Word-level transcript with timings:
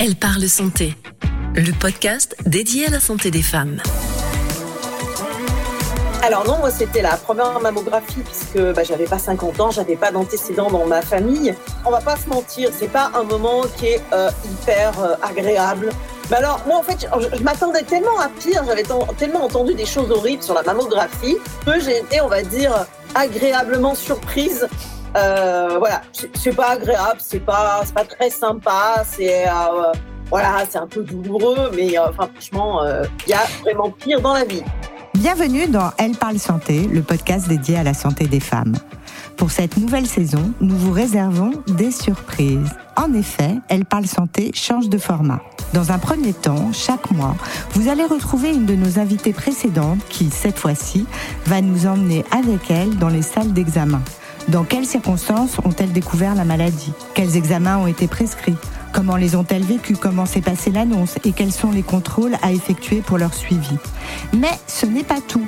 Elle 0.00 0.14
parle 0.14 0.48
santé, 0.48 0.94
le 1.56 1.72
podcast 1.72 2.36
dédié 2.46 2.86
à 2.86 2.90
la 2.90 3.00
santé 3.00 3.32
des 3.32 3.42
femmes. 3.42 3.82
Alors 6.22 6.46
non, 6.46 6.58
moi 6.58 6.70
c'était 6.70 7.02
la 7.02 7.16
première 7.16 7.58
mammographie 7.58 8.20
puisque 8.20 8.60
bah, 8.76 8.84
j'avais 8.84 9.06
pas 9.06 9.18
50 9.18 9.58
ans, 9.58 9.70
j'avais 9.72 9.96
pas 9.96 10.12
d'antécédents 10.12 10.70
dans 10.70 10.86
ma 10.86 11.02
famille. 11.02 11.52
On 11.84 11.90
va 11.90 12.00
pas 12.00 12.14
se 12.14 12.28
mentir, 12.28 12.70
c'est 12.72 12.92
pas 12.92 13.10
un 13.12 13.24
moment 13.24 13.62
qui 13.76 13.86
est 13.86 14.00
euh, 14.12 14.30
hyper 14.44 15.00
euh, 15.00 15.16
agréable. 15.20 15.90
Mais 16.30 16.36
alors 16.36 16.62
moi 16.68 16.78
en 16.78 16.82
fait, 16.84 17.08
je, 17.36 17.42
m'attendais 17.42 17.82
tellement 17.82 18.20
à 18.20 18.28
pire, 18.28 18.62
j'avais 18.68 18.84
tellement 19.16 19.42
entendu 19.42 19.74
des 19.74 19.86
choses 19.86 20.12
horribles 20.12 20.44
sur 20.44 20.54
la 20.54 20.62
mammographie 20.62 21.38
que 21.66 21.80
j'ai 21.80 21.98
été, 21.98 22.20
on 22.20 22.28
va 22.28 22.42
dire, 22.42 22.86
agréablement 23.16 23.96
surprise 23.96 24.68
euh, 25.16 25.76
voilà, 25.78 26.02
c'est 26.34 26.54
pas 26.54 26.72
agréable, 26.72 27.18
c'est 27.18 27.44
pas, 27.44 27.82
pas 27.94 28.04
très 28.04 28.30
sympa, 28.30 29.04
c'est 29.06 29.48
euh, 29.48 29.92
voilà, 30.30 30.64
c'est 30.68 30.78
un 30.78 30.86
peu 30.86 31.02
douloureux, 31.02 31.70
mais 31.74 31.98
euh, 31.98 32.12
franchement, 32.12 32.80
il 33.26 33.30
y 33.30 33.34
a 33.34 33.44
vraiment 33.62 33.90
pire 33.90 34.20
dans 34.20 34.34
la 34.34 34.44
vie. 34.44 34.62
Bienvenue 35.14 35.66
dans 35.66 35.90
Elle 35.98 36.16
parle 36.16 36.38
santé, 36.38 36.86
le 36.86 37.02
podcast 37.02 37.48
dédié 37.48 37.78
à 37.78 37.82
la 37.82 37.94
santé 37.94 38.26
des 38.26 38.40
femmes. 38.40 38.74
Pour 39.36 39.50
cette 39.50 39.76
nouvelle 39.76 40.06
saison, 40.06 40.52
nous 40.60 40.76
vous 40.76 40.92
réservons 40.92 41.52
des 41.68 41.90
surprises. 41.90 42.70
En 42.96 43.12
effet, 43.14 43.54
Elle 43.68 43.84
parle 43.84 44.06
santé 44.06 44.50
change 44.52 44.88
de 44.88 44.98
format. 44.98 45.40
Dans 45.72 45.92
un 45.92 45.98
premier 45.98 46.32
temps, 46.32 46.72
chaque 46.72 47.10
mois, 47.10 47.36
vous 47.72 47.88
allez 47.88 48.04
retrouver 48.04 48.50
une 48.50 48.66
de 48.66 48.74
nos 48.74 48.98
invitées 48.98 49.32
précédentes 49.32 50.00
qui, 50.08 50.30
cette 50.30 50.58
fois-ci, 50.58 51.06
va 51.46 51.60
nous 51.60 51.86
emmener 51.86 52.24
avec 52.30 52.70
elle 52.70 52.96
dans 52.96 53.08
les 53.08 53.22
salles 53.22 53.52
d'examen. 53.52 54.00
Dans 54.48 54.64
quelles 54.64 54.86
circonstances 54.86 55.58
ont-elles 55.64 55.92
découvert 55.92 56.34
la 56.34 56.44
maladie? 56.44 56.92
Quels 57.12 57.36
examens 57.36 57.76
ont 57.76 57.86
été 57.86 58.06
prescrits? 58.06 58.56
Comment 58.94 59.16
les 59.16 59.36
ont-elles 59.36 59.62
vécus 59.62 59.98
Comment 60.00 60.24
s'est 60.24 60.40
passée 60.40 60.70
l'annonce? 60.70 61.16
Et 61.24 61.32
quels 61.32 61.52
sont 61.52 61.70
les 61.70 61.82
contrôles 61.82 62.34
à 62.40 62.50
effectuer 62.50 63.02
pour 63.02 63.18
leur 63.18 63.34
suivi? 63.34 63.76
Mais 64.32 64.58
ce 64.66 64.86
n'est 64.86 65.04
pas 65.04 65.20
tout. 65.20 65.44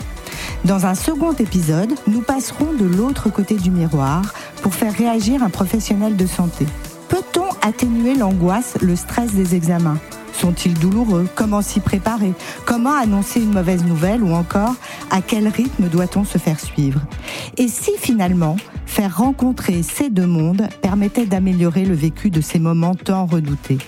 Dans 0.67 0.85
un 0.85 0.95
second 0.95 1.33
épisode, 1.33 1.95
nous 2.07 2.21
passerons 2.21 2.75
de 2.75 2.85
l'autre 2.85 3.31
côté 3.31 3.55
du 3.55 3.71
miroir 3.71 4.35
pour 4.61 4.75
faire 4.75 4.93
réagir 4.93 5.43
un 5.43 5.49
professionnel 5.49 6.17
de 6.17 6.27
santé. 6.27 6.67
Peut-on 7.09 7.49
atténuer 7.63 8.15
l'angoisse, 8.15 8.75
le 8.81 8.97
stress 8.97 9.33
des 9.33 9.55
examens. 9.55 9.99
Sont-ils 10.33 10.75
douloureux? 10.75 11.29
Comment 11.35 11.61
s'y 11.61 11.81
préparer? 11.81 12.33
Comment 12.65 12.95
annoncer 12.95 13.41
une 13.41 13.53
mauvaise 13.53 13.85
nouvelle? 13.85 14.23
Ou 14.23 14.33
encore 14.33 14.75
à 15.11 15.21
quel 15.21 15.49
rythme 15.49 15.89
doit-on 15.89 16.25
se 16.25 16.39
faire 16.39 16.59
suivre? 16.59 17.01
Et 17.59 17.69
si 17.69 17.93
finalement 17.99 18.57
faire 18.87 19.19
rencontrer 19.19 19.83
ces 19.83 20.09
deux 20.09 20.27
mondes 20.27 20.69
permettait 20.81 21.27
d'améliorer 21.27 21.85
le 21.85 21.95
vécu 21.95 22.31
de 22.31 22.41
ces 22.41 22.59
moments 22.59 22.95
tant 22.95 23.27
redoutés? 23.27 23.79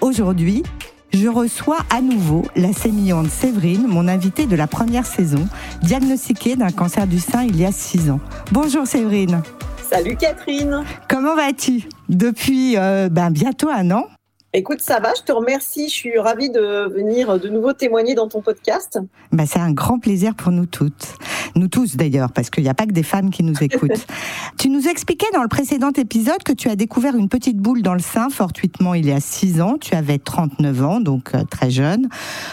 Aujourd'hui, 0.00 0.64
je 1.12 1.28
reçois 1.28 1.78
à 1.90 2.00
nouveau 2.00 2.44
la 2.56 2.72
sémillante 2.72 3.30
Séverine, 3.30 3.86
mon 3.86 4.08
invitée 4.08 4.46
de 4.46 4.56
la 4.56 4.66
première 4.66 5.06
saison, 5.06 5.46
diagnostiquée 5.82 6.56
d'un 6.56 6.70
cancer 6.70 7.06
du 7.06 7.20
sein 7.20 7.44
il 7.44 7.56
y 7.56 7.64
a 7.64 7.72
six 7.72 8.10
ans. 8.10 8.20
Bonjour 8.52 8.86
Séverine. 8.86 9.42
Salut 9.90 10.14
Catherine. 10.14 10.84
Comment 11.08 11.34
vas-tu? 11.34 11.82
Depuis 12.08 12.76
euh, 12.76 13.08
ben, 13.08 13.32
bientôt 13.32 13.68
un 13.70 13.90
an 13.90 14.06
Écoute, 14.52 14.82
ça 14.82 15.00
va, 15.00 15.14
je 15.16 15.22
te 15.22 15.32
remercie. 15.32 15.88
Je 15.88 15.94
suis 15.94 16.16
ravie 16.16 16.48
de 16.48 16.88
venir 16.94 17.40
de 17.40 17.48
nouveau 17.48 17.72
témoigner 17.72 18.14
dans 18.14 18.28
ton 18.28 18.40
podcast. 18.40 19.00
Bah, 19.32 19.46
c'est 19.46 19.58
un 19.58 19.72
grand 19.72 19.98
plaisir 19.98 20.36
pour 20.36 20.52
nous 20.52 20.66
toutes. 20.66 21.16
Nous 21.56 21.66
tous 21.66 21.96
d'ailleurs, 21.96 22.30
parce 22.30 22.50
qu'il 22.50 22.62
n'y 22.62 22.68
a 22.68 22.74
pas 22.74 22.86
que 22.86 22.92
des 22.92 23.02
femmes 23.02 23.30
qui 23.30 23.42
nous 23.42 23.54
écoutent. 23.64 24.06
tu 24.58 24.68
nous 24.68 24.86
expliquais 24.86 25.26
dans 25.34 25.42
le 25.42 25.48
précédent 25.48 25.90
épisode 25.90 26.42
que 26.44 26.52
tu 26.52 26.68
as 26.68 26.76
découvert 26.76 27.16
une 27.16 27.28
petite 27.28 27.58
boule 27.58 27.82
dans 27.82 27.94
le 27.94 28.00
sein 28.00 28.30
fortuitement 28.30 28.94
il 28.94 29.06
y 29.06 29.12
a 29.12 29.18
6 29.18 29.60
ans. 29.60 29.76
Tu 29.80 29.96
avais 29.96 30.18
39 30.18 30.84
ans, 30.84 31.00
donc 31.00 31.34
euh, 31.34 31.42
très 31.50 31.70
jeune. 31.70 32.08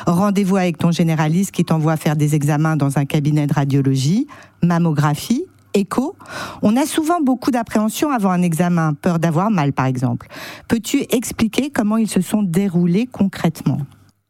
Rendez-vous 0.08 0.58
avec 0.58 0.80
ton 0.80 0.90
généraliste 0.90 1.52
qui 1.52 1.66
t'envoie 1.66 1.98
faire 1.98 2.16
des 2.16 2.34
examens 2.34 2.78
dans 2.78 2.98
un 2.98 3.06
cabinet 3.06 3.46
de 3.46 3.54
radiologie, 3.54 4.26
mammographie, 4.64 5.46
écho, 5.78 6.16
on 6.62 6.76
a 6.76 6.86
souvent 6.86 7.22
beaucoup 7.22 7.52
d'appréhension 7.52 8.12
avant 8.12 8.32
un 8.32 8.42
examen, 8.42 8.94
peur 8.94 9.20
d'avoir 9.20 9.50
mal 9.50 9.74
par 9.74 9.86
exemple. 9.86 10.28
Peux-tu 10.68 11.06
expliquer 11.10 11.70
comment 11.70 11.98
ils 11.98 12.10
se 12.10 12.22
sont 12.22 12.44
déroulés 12.44 13.06
concrètement? 13.06 13.80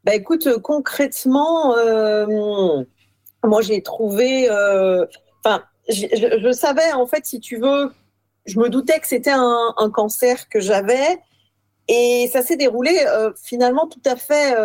Bah 0.07 0.15
écoute, 0.15 0.47
euh, 0.47 0.57
concrètement, 0.57 1.75
euh, 1.75 2.25
moi 3.43 3.61
j'ai 3.61 3.81
trouvé, 3.81 4.49
euh, 4.49 5.05
enfin, 5.43 5.63
je, 5.89 6.51
savais 6.53 6.93
en 6.93 7.05
fait, 7.05 7.25
si 7.25 7.41
tu 7.41 7.57
veux, 7.57 7.91
je 8.45 8.57
me 8.57 8.69
doutais 8.69 8.99
que 8.99 9.07
c'était 9.07 9.33
un, 9.33 9.89
cancer 9.93 10.47
que 10.47 10.61
j'avais, 10.61 11.19
et 11.89 12.29
ça 12.31 12.41
s'est 12.41 12.55
déroulé 12.55 12.97
finalement 13.43 13.87
tout 13.87 14.01
à 14.05 14.15
fait 14.15 14.55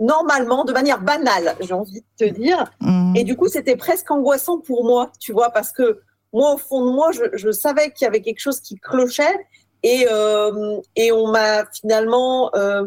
normalement, 0.00 0.64
de 0.64 0.72
manière 0.72 1.00
banale, 1.00 1.56
j'ai 1.60 1.74
envie 1.74 2.00
de 2.00 2.26
te 2.26 2.32
dire. 2.32 2.64
Mmh. 2.80 3.16
Et 3.16 3.24
du 3.24 3.36
coup, 3.36 3.48
c'était 3.48 3.76
presque 3.76 4.10
angoissant 4.10 4.58
pour 4.58 4.84
moi, 4.84 5.10
tu 5.20 5.32
vois, 5.32 5.50
parce 5.50 5.72
que 5.72 6.00
moi, 6.32 6.54
au 6.54 6.58
fond 6.58 6.86
de 6.86 6.92
moi, 6.92 7.10
je, 7.12 7.52
savais 7.52 7.90
qu'il 7.90 8.04
y 8.06 8.08
avait 8.08 8.22
quelque 8.22 8.40
chose 8.40 8.60
qui 8.60 8.76
clochait 8.76 9.38
et, 9.82 10.06
euh, 10.10 10.80
et 10.96 11.12
on 11.12 11.28
m'a 11.28 11.64
finalement 11.66 12.50
euh, 12.54 12.84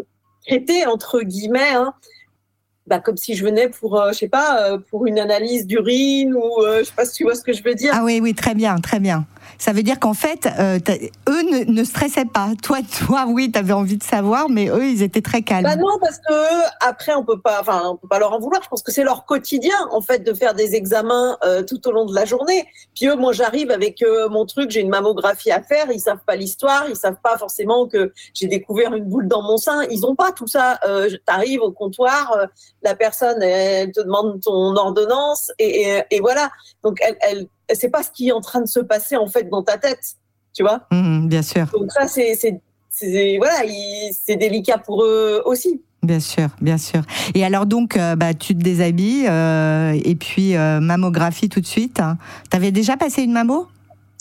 traité, 0.48 0.86
entre 0.88 1.22
guillemets, 1.22 1.74
hein, 1.74 1.94
bah, 2.88 3.00
comme 3.00 3.18
si 3.18 3.36
je 3.36 3.46
venais 3.46 3.70
pour, 3.70 4.00
euh, 4.00 4.12
je 4.12 4.20
sais 4.20 4.28
pas, 4.28 4.64
euh, 4.64 4.78
pour 4.78 5.06
une 5.06 5.20
analyse 5.20 5.68
d'urine 5.68 6.34
ou 6.36 6.64
je 6.80 6.84
sais 6.84 6.94
pas 6.96 7.06
si 7.06 7.14
tu 7.14 7.24
vois 7.24 7.36
ce 7.36 7.44
que 7.44 7.54
je 7.54 7.64
veux 7.64 7.76
dire. 7.76 7.94
Ah 7.96 8.04
oui, 8.04 8.20
oui, 8.22 8.34
très 8.34 8.56
bien, 8.56 8.78
très 8.78 9.00
bien. 9.00 9.26
Ça 9.58 9.74
veut 9.74 9.84
dire 9.84 10.00
qu'en 10.00 10.14
fait, 10.14 10.48
eux 11.30 11.66
ne, 11.68 11.84
stressaient 11.84 12.26
pas. 12.26 12.50
Toi, 12.62 12.80
toi, 13.06 13.26
oui, 13.28 13.52
tu 13.52 13.60
avais 13.60 13.74
envie 13.74 13.98
de 13.98 14.04
savoir, 14.04 14.50
mais 14.50 14.70
eux, 14.70 14.86
ils 14.86 15.02
étaient 15.02 15.22
très 15.22 15.42
calmes. 15.42 15.64
Bah 15.64 15.76
non, 15.76 15.98
parce 16.00 16.18
que 16.18 16.86
après, 16.86 17.14
on 17.14 17.24
peut 17.24 17.40
pas, 17.40 17.62
enfin, 17.62 17.82
on 17.86 17.98
peut 17.98 18.08
pas 18.08 18.20
leur 18.20 18.34
en 18.34 18.40
vouloir. 18.40 18.62
Je 18.64 18.70
pense 18.70 18.84
que 18.84 18.92
c'est 18.92 19.04
leur 19.04 19.26
quotidien, 19.26 19.76
en 19.92 20.02
fait, 20.02 20.20
de 20.20 20.34
faire 20.34 20.54
des 20.54 20.76
examens 20.76 21.38
tout 21.68 21.88
au 21.88 21.92
long 21.92 22.06
de 22.06 22.14
la 22.14 22.26
journée. 22.26 22.68
Puis 22.96 23.08
eux, 23.08 23.16
moi, 23.16 23.34
j'arrive 23.34 23.72
avec 23.72 24.04
mon 24.30 24.46
truc, 24.46 24.72
j'ai 24.72 24.82
une 24.82 24.90
mammographie 24.90 25.52
à 25.52 25.62
faire. 25.62 25.88
Ils 25.92 26.00
savent 26.00 26.24
pas 26.26 26.36
l'histoire, 26.36 26.86
ils 26.90 26.96
savent 26.96 27.20
pas 27.24 27.38
forcément 27.38 27.88
que 27.88 28.14
j'ai 28.34 28.48
découvert 28.48 28.94
une 28.94 29.06
boule 29.06 29.28
dans 29.28 29.42
mon 29.42 29.58
sein. 29.58 29.84
Ils 29.90 30.06
ont 30.06 30.16
pas 30.16 30.32
tout 30.32 30.48
ça. 30.48 30.80
tu 30.84 31.20
arrives 31.28 31.62
au 31.62 31.72
comptoir 31.72 32.48
la 32.86 32.96
personne, 32.96 33.42
elle 33.42 33.92
te 33.92 34.02
demande 34.02 34.42
ton 34.42 34.76
ordonnance 34.76 35.52
et, 35.60 36.04
voilà. 36.20 36.50
Donc, 36.84 37.00
elle 37.22 37.48
c'est 37.74 37.90
pas 37.90 38.03
ce 38.03 38.12
qui 38.12 38.30
est 38.30 38.31
en 38.31 38.42
train 38.42 38.62
de 38.62 38.68
se 38.68 38.80
passer 38.80 39.16
en 39.18 39.28
fait 39.28 39.50
dans 39.50 39.64
ta 39.64 39.78
tête, 39.78 40.16
tu 40.53 40.64
vois. 40.64 40.81
Mmh, 40.92 40.98
mmh, 40.98 41.28
bien 41.28 41.42
sûr. 41.42 41.66
Donc 41.74 41.92
ça, 41.92 42.08
c'est 42.08 42.62
voilà, 43.38 43.62
c'est 44.14 44.36
délicat 44.36 44.78
pour 44.78 45.03
eux 45.03 45.42
aussi. 45.46 45.81
Bien 46.04 46.20
sûr, 46.20 46.50
bien 46.62 46.78
sûr. 46.78 47.02
Et 47.34 47.44
alors 47.44 47.66
donc, 47.66 47.98
euh, 47.98 48.16
bah, 48.16 48.34
tu 48.34 48.56
te 48.56 48.64
déshabilles 48.64 49.28
euh, 49.28 50.00
et 50.04 50.16
puis 50.16 50.56
euh, 50.56 50.80
mammographie 50.80 51.50
tout 51.50 51.62
de 51.62 51.66
suite. 51.66 52.00
Tu 52.50 52.56
avais 52.56 52.72
déjà 52.72 52.96
passé 52.96 53.24
une 53.24 53.31
mammo? 53.31 53.68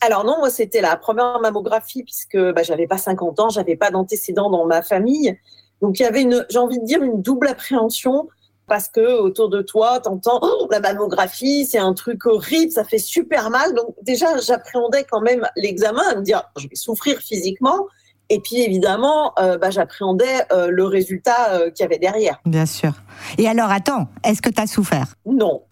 Alors 0.01 0.25
non, 0.25 0.37
moi 0.39 0.51
c'était 0.51 0.81
la 0.81 0.97
première 0.97 1.39
mammographie 1.41 2.03
puisque 2.03 2.39
bah, 2.39 2.63
j'avais 2.63 2.87
pas 2.87 2.99
50 2.99 3.41
ans, 3.41 3.49
j'avais 3.51 3.77
pas 3.77 3.91
d'antécédents 3.91 4.51
dans 4.51 4.67
ma 4.67 4.83
famille. 4.83 5.39
Donc 5.83 5.99
il 5.99 6.03
y 6.03 6.07
avait 6.07 6.23
une, 6.23 6.45
j'ai 6.51 6.59
envie 6.59 6.79
de 6.79 6.85
dire, 6.85 7.03
une 7.03 7.21
double 7.21 7.49
appréhension 7.49 8.29
parce 8.67 8.89
que 8.89 9.19
autour 9.19 9.49
de 9.49 9.63
toi, 9.63 10.01
t'entends 10.01 10.41
oh, 10.43 10.69
la 10.71 10.81
mammographie, 10.81 11.67
c'est 11.67 11.79
un 11.79 11.93
truc 11.93 12.27
horrible, 12.27 12.73
ça 12.73 12.85
fait 12.85 12.99
super 12.99 13.51
mal. 13.51 13.75
Donc 13.75 13.95
déjà, 14.03 14.39
j'appréhendais 14.39 15.05
quand 15.11 15.21
même 15.21 15.47
l'examen, 15.57 16.03
à 16.11 16.17
me 16.17 16.23
dire 16.23 16.43
je 16.57 16.69
vais 16.69 16.77
souffrir 16.77 17.19
physiquement. 17.19 17.87
Et 18.31 18.41
puis 18.41 18.63
évidemment, 18.63 19.33
euh, 19.39 19.59
bah, 19.59 19.71
j'appréhendais 19.71 20.47
euh, 20.51 20.69
le 20.71 20.85
résultat 20.87 21.53
euh, 21.53 21.71
qu'il 21.71 21.85
y 21.85 21.87
avait 21.87 21.99
derrière. 21.99 22.41
Bien 22.47 22.65
sûr. 22.65 22.93
Et 23.37 23.47
alors, 23.47 23.71
attends, 23.71 24.09
est-ce 24.25 24.41
que 24.41 24.49
tu 24.49 24.63
as 24.63 24.67
souffert? 24.67 25.15
Non. 25.27 25.63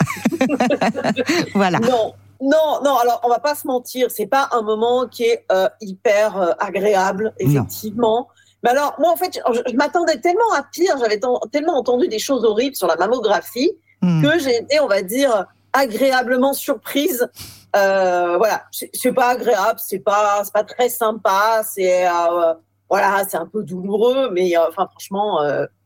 voilà. 1.54 1.78
Non. 1.80 2.14
Non, 2.44 2.80
non, 2.84 2.96
alors 2.96 3.20
on 3.22 3.28
va 3.28 3.38
pas 3.38 3.54
se 3.54 3.68
mentir, 3.68 4.08
c'est 4.10 4.26
pas 4.26 4.48
un 4.50 4.62
moment 4.62 5.06
qui 5.06 5.22
est 5.22 5.46
hyper 5.80 6.56
agréable, 6.58 7.32
effectivement. 7.38 8.26
Mais 8.62 8.70
alors, 8.70 8.94
moi, 8.98 9.10
en 9.10 9.16
fait, 9.16 9.40
je, 9.52 9.76
m'attendais 9.76 10.18
tellement 10.18 10.52
à 10.54 10.62
pire, 10.62 10.96
j'avais 10.98 11.20
tellement 11.50 11.76
entendu 11.76 12.08
des 12.08 12.18
choses 12.18 12.44
horribles 12.44 12.76
sur 12.76 12.86
la 12.86 12.96
mammographie 12.96 13.72
hmm. 14.02 14.22
que 14.22 14.38
j'ai 14.38 14.56
été, 14.56 14.80
on 14.80 14.86
va 14.86 15.02
dire, 15.02 15.46
agréablement 15.72 16.52
surprise. 16.52 17.28
Euh, 17.74 18.36
voilà, 18.36 18.64
c'est 18.70 19.12
pas 19.12 19.28
agréable, 19.28 19.80
c'est 19.84 19.98
pas, 19.98 20.42
pas 20.52 20.62
très 20.62 20.88
sympa, 20.88 21.62
c'est 21.64 22.06
euh, 22.06 22.54
voilà, 22.88 23.24
c'est 23.28 23.38
un 23.38 23.46
peu 23.46 23.62
douloureux, 23.62 24.30
mais 24.30 24.56
euh, 24.56 24.68
enfin, 24.68 24.86
franchement, 24.90 25.40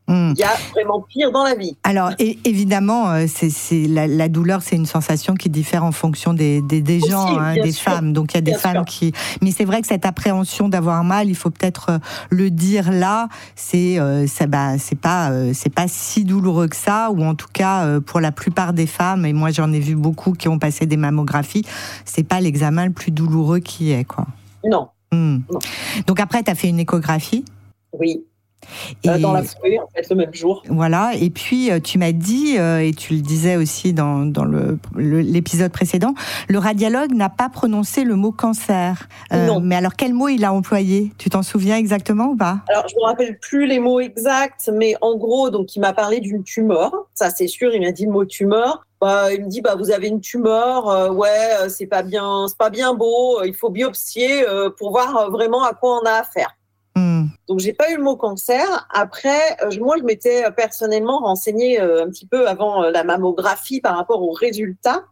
Hmm. 0.07 0.31
Il 0.35 0.39
y 0.39 0.43
a 0.43 0.55
vraiment 0.71 1.01
pire 1.01 1.31
dans 1.31 1.43
la 1.43 1.55
vie. 1.55 1.75
Alors 1.83 2.11
évidemment, 2.19 3.09
euh, 3.09 3.25
c'est 3.27 3.87
la, 3.87 4.29
douleur, 4.29 4.61
c'est 4.61 4.77
une 4.77 4.85
sensation 4.85 5.33
qui 5.35 5.49
diffère 5.49 5.83
en 5.83 5.91
fonction 5.91 6.33
des, 6.33 6.61
des, 6.61 6.99
gens, 6.99 7.37
hein, 7.37 7.55
des 7.55 7.73
femmes. 7.73 8.13
Donc 8.13 8.33
il 8.33 8.35
y 8.35 8.37
a 8.37 8.41
des 8.41 8.53
femmes 8.53 8.85
qui. 8.85 9.11
Mais 9.41 9.51
c'est 9.51 9.65
vrai 9.65 9.81
que 9.81 9.87
cette 9.87 10.05
appréhension 10.05 10.69
d'avoir 10.69 11.03
mal, 11.03 11.27
il 11.27 11.35
faut 11.35 11.49
peut-être 11.49 11.89
euh, 11.89 11.99
le 12.29 12.49
dire 12.49 12.91
là. 12.91 13.27
C'est 13.55 13.99
euh, 13.99 14.25
bah, 14.47 14.77
c'est 14.77 14.99
pas 14.99 15.31
c'est 15.53 15.73
pas 15.73 15.87
si 15.87 16.23
douloureux 16.23 16.67
que 16.67 16.75
ça, 16.75 17.09
ou 17.11 17.23
en 17.23 17.35
tout 17.35 17.49
cas 17.51 17.99
pour 17.99 18.21
la 18.21 18.31
plupart 18.31 18.71
des 18.71 18.87
femmes. 18.87 19.25
Et 19.25 19.33
moi 19.33 19.51
j'en 19.51 19.73
ai 19.73 19.79
vu 19.79 19.95
beaucoup 19.95 20.31
qui 20.31 20.47
ont 20.47 20.59
passé 20.59 20.85
des 20.85 20.97
mammographies. 20.97 21.65
C'est 22.05 22.23
pas 22.23 22.39
l'examen 22.39 22.85
le 22.85 22.93
plus 22.93 23.11
douloureux 23.11 23.59
qui 23.59 23.91
est 23.91 24.05
quoi. 24.05 24.25
Non. 24.63 24.87
Hmm. 25.11 25.39
Donc 26.05 26.19
après, 26.19 26.43
tu 26.43 26.51
as 26.51 26.55
fait 26.55 26.69
une 26.69 26.79
échographie? 26.79 27.45
Oui. 27.93 28.25
Et, 29.03 29.19
dans 29.19 29.31
la 29.31 29.43
foulée, 29.43 29.79
en 29.79 29.87
fait, 29.95 30.09
le 30.09 30.15
même 30.15 30.33
jour. 30.33 30.63
Voilà. 30.67 31.11
Et 31.19 31.29
puis, 31.29 31.69
tu 31.83 31.97
m'as 31.97 32.11
dit, 32.11 32.55
et 32.55 32.91
tu 32.97 33.13
le 33.13 33.21
disais 33.21 33.55
aussi 33.55 33.93
dans, 33.93 34.25
dans 34.25 34.45
l'épisode 34.95 35.71
précédent, 35.71 36.13
le 36.49 36.59
radiologue 36.59 37.13
n'a 37.13 37.29
pas 37.29 37.49
prononcé 37.49 38.03
le 38.03 38.15
mot 38.15 38.31
cancer. 38.31 39.07
non. 39.31 39.59
Mais 39.61 39.75
alors, 39.75 39.95
quel 39.95 40.13
mot 40.13 40.27
il 40.27 40.43
a 40.43 40.53
employé? 40.53 41.11
Tu 41.17 41.29
t'en 41.29 41.43
souviens 41.43 41.77
exactement 41.77 42.25
ou 42.25 42.35
pas? 42.35 42.59
Alors, 42.67 42.87
je 42.87 42.95
me 42.95 43.03
rappelle 43.03 43.37
plus 43.39 43.67
les 43.67 43.79
mots 43.79 43.99
exacts, 43.99 44.69
mais 44.73 44.95
en 45.01 45.15
gros, 45.15 45.49
donc, 45.49 45.75
il 45.75 45.79
m'a 45.79 45.93
parlé 45.93 46.19
d'une 46.19 46.43
tumeur. 46.43 46.91
Ça, 47.13 47.29
c'est 47.29 47.47
sûr. 47.47 47.73
Il 47.73 47.81
m'a 47.81 47.91
dit 47.91 48.05
le 48.05 48.11
mot 48.11 48.25
tumeur. 48.25 48.83
Bah, 48.99 49.31
il 49.31 49.45
me 49.45 49.47
dit 49.47 49.61
bah 49.61 49.75
vous 49.75 49.91
avez 49.91 50.07
une 50.07 50.21
tumeur, 50.21 50.89
euh, 50.89 51.11
ouais 51.11 51.29
euh, 51.61 51.69
c'est 51.69 51.85
pas 51.85 52.01
bien, 52.01 52.47
c'est 52.47 52.57
pas 52.57 52.71
bien 52.71 52.95
beau, 52.95 53.39
euh, 53.39 53.45
il 53.45 53.53
faut 53.53 53.69
biopsier 53.69 54.43
pour 54.77 54.89
voir 54.89 55.29
vraiment 55.29 55.63
à 55.63 55.73
quoi 55.73 55.99
on 56.01 56.05
a 56.05 56.13
affaire. 56.13 56.56
Donc 57.47 57.59
j'ai 57.59 57.73
pas 57.73 57.91
eu 57.91 57.97
le 57.97 58.03
mot 58.03 58.15
cancer. 58.15 58.87
Après, 58.93 59.57
moi 59.79 59.95
je 59.97 60.03
m'étais 60.03 60.43
personnellement 60.51 61.19
renseignée 61.19 61.79
un 61.79 62.07
petit 62.09 62.25
peu 62.25 62.47
avant 62.47 62.81
la 62.83 63.03
mammographie 63.03 63.81
par 63.81 63.95
rapport 63.95 64.21
aux 64.21 64.33
résultats. 64.33 65.03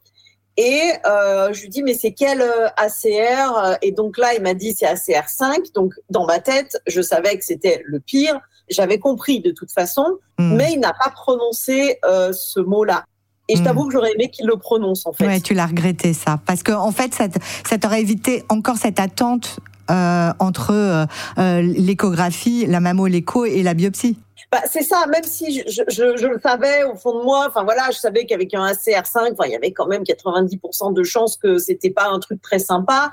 Et 0.57 0.91
je 1.05 1.61
lui 1.61 1.69
dis 1.69 1.83
mais 1.83 1.93
c'est 1.93 2.13
quel 2.13 2.41
ACR 2.77 3.77
Et 3.81 3.91
donc 3.91 4.17
là 4.17 4.33
il 4.33 4.41
m'a 4.41 4.53
dit 4.53 4.73
c'est 4.77 4.85
ACR 4.85 5.29
5. 5.29 5.71
Donc 5.73 5.93
dans 6.09 6.25
ma 6.25 6.39
tête 6.39 6.77
je 6.87 7.01
savais 7.01 7.37
que 7.37 7.45
c'était 7.45 7.81
le 7.85 7.99
pire. 7.99 8.39
J'avais 8.69 8.99
compris 8.99 9.41
de 9.41 9.51
toute 9.51 9.71
façon, 9.71 10.17
hmm. 10.39 10.55
mais 10.55 10.73
il 10.73 10.79
n'a 10.79 10.93
pas 10.93 11.11
prononcé 11.11 11.99
ce 12.03 12.59
mot-là. 12.59 13.05
Et 13.47 13.55
je 13.55 13.61
hmm. 13.61 13.65
t'avoue 13.65 13.87
que 13.87 13.93
j'aurais 13.93 14.11
aimé 14.13 14.29
qu'il 14.29 14.47
le 14.47 14.57
prononce 14.57 15.05
en 15.05 15.13
fait. 15.13 15.25
Ouais, 15.25 15.39
tu 15.39 15.53
l'as 15.53 15.67
regretté 15.67 16.13
ça, 16.13 16.39
parce 16.45 16.63
que 16.63 16.71
en 16.71 16.91
fait, 16.91 17.13
ça 17.13 17.77
t'aurait 17.77 18.01
évité 18.01 18.43
encore 18.49 18.77
cette 18.77 18.99
attente 18.99 19.59
euh, 19.91 20.31
entre 20.39 20.71
euh, 20.71 21.05
euh 21.37 21.61
l'échographie, 21.61 22.65
la 22.67 22.79
mammo-l'écho 22.79 23.45
et 23.45 23.63
la 23.63 23.73
biopsie. 23.73 24.17
Bah, 24.51 24.61
c'est 24.69 24.83
ça, 24.83 25.05
même 25.07 25.23
si 25.23 25.63
je, 25.67 25.83
je, 25.87 26.17
je, 26.17 26.27
le 26.27 26.39
savais 26.41 26.83
au 26.83 26.95
fond 26.95 27.19
de 27.19 27.23
moi, 27.23 27.45
enfin 27.47 27.63
voilà, 27.63 27.89
je 27.91 27.97
savais 27.97 28.25
qu'avec 28.25 28.53
un 28.53 28.65
ACR5, 28.65 29.35
il 29.45 29.51
y 29.51 29.55
avait 29.55 29.71
quand 29.71 29.87
même 29.87 30.03
90% 30.03 30.93
de 30.93 31.03
chances 31.03 31.35
que 31.35 31.57
c'était 31.57 31.89
pas 31.89 32.07
un 32.09 32.19
truc 32.19 32.41
très 32.41 32.59
sympa. 32.59 33.11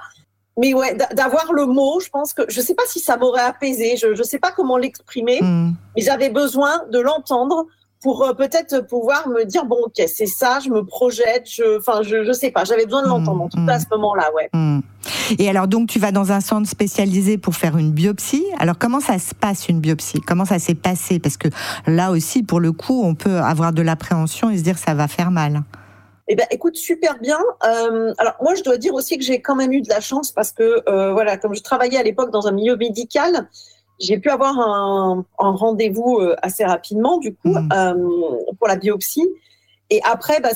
Mais 0.59 0.75
ouais, 0.75 0.95
d'avoir 1.15 1.53
le 1.53 1.65
mot, 1.65 1.99
je 2.01 2.11
pense 2.11 2.35
que 2.35 2.43
je 2.49 2.61
sais 2.61 2.75
pas 2.75 2.83
si 2.87 3.01
ça 3.01 3.17
m'aurait 3.17 3.43
apaisé, 3.43 3.97
je 3.97 4.09
ne 4.09 4.23
sais 4.23 4.39
pas 4.39 4.53
comment 4.53 4.77
l'exprimer, 4.77 5.41
hmm. 5.41 5.73
mais 5.97 6.03
j'avais 6.03 6.29
besoin 6.29 6.83
de 6.91 7.01
l'entendre 7.01 7.67
pour 8.03 8.25
euh, 8.25 8.33
peut-être 8.35 8.87
pouvoir 8.87 9.29
me 9.29 9.45
dire 9.45 9.65
bon 9.65 9.79
ok 9.85 10.03
c'est 10.07 10.27
ça 10.27 10.59
je 10.65 10.69
me 10.71 10.85
projette 10.85 11.45
je 11.49 11.79
enfin 11.79 12.03
je 12.03 12.25
je 12.25 12.33
sais 12.33 12.51
pas 12.51 12.65
j'avais 12.65 12.85
besoin 12.85 13.03
de 13.03 13.09
l'entendre 13.09 13.43
en 13.43 13.49
tout 13.49 13.65
cas 13.65 13.75
à 13.75 13.79
ce 13.81 13.87
mmh. 13.87 13.89
moment-là 13.93 14.31
ouais 14.35 14.51
mmh. 14.53 14.81
et 15.39 15.49
alors 15.49 15.69
donc 15.69 15.89
tu 15.89 15.99
vas 15.99 16.13
dans 16.13 16.33
un 16.33 16.41
centre 16.41 16.69
spécialisé 16.69 17.39
pour 17.39 17.55
faire 17.55 17.77
une 17.77 17.93
biopsie 17.93 18.45
alors 18.59 18.77
comment 18.79 19.01
ça 19.01 19.19
se 19.19 19.35
passe 19.35 19.69
une 19.69 19.81
biopsie? 19.81 20.21
Comment 20.21 20.45
ça 20.45 20.59
s'est 20.59 20.75
passé? 20.75 21.19
Parce 21.19 21.37
que 21.37 21.49
là 21.87 22.11
aussi 22.11 22.43
pour 22.43 22.61
le 22.61 22.73
coup 22.73 23.03
on 23.03 23.15
peut 23.15 23.39
avoir 23.39 23.73
de 23.73 23.83
l'appréhension 23.83 24.51
et 24.51 24.59
se 24.59 24.63
dire 24.63 24.79
ça 24.79 24.95
va 24.95 25.09
faire 25.09 25.31
mal 25.31 25.63
eh 26.29 26.35
ben, 26.35 26.47
écoute, 26.51 26.77
super 26.77 27.19
bien. 27.19 27.39
Euh, 27.67 28.15
alors 28.17 28.35
moi, 28.41 28.55
je 28.55 28.63
dois 28.63 28.79
dire 28.79 28.95
aussi 28.95 29.19
que 29.19 29.25
j'ai 29.25 29.43
quand 29.43 29.57
même 29.57 29.73
eu 29.73 29.83
de 29.83 29.89
la 29.89 30.01
chance 30.01 30.31
parce 30.31 30.53
que 30.53 30.83
euh, 30.89 31.13
voilà, 31.13 31.37
comme 31.37 31.55
je 31.55 31.63
travaillais 31.63 31.99
à 31.99 32.03
l'époque 32.03 32.31
dans 32.31 32.47
un 32.47 32.53
milieu 32.53 32.77
médical, 32.77 33.49
j'ai 34.03 34.19
pu 34.19 34.29
avoir 34.31 34.59
un, 34.59 35.25
rendez-vous 35.39 36.19
euh, 36.21 36.37
assez 36.43 36.65
rapidement, 36.65 37.19
du 37.19 37.35
coup, 37.35 37.55
mmh. 37.55 37.69
euh, 37.73 37.95
pour 38.59 38.69
la 38.69 38.77
biopsie. 38.77 39.29
Et 39.91 40.01
après, 40.05 40.41
bah, 40.41 40.51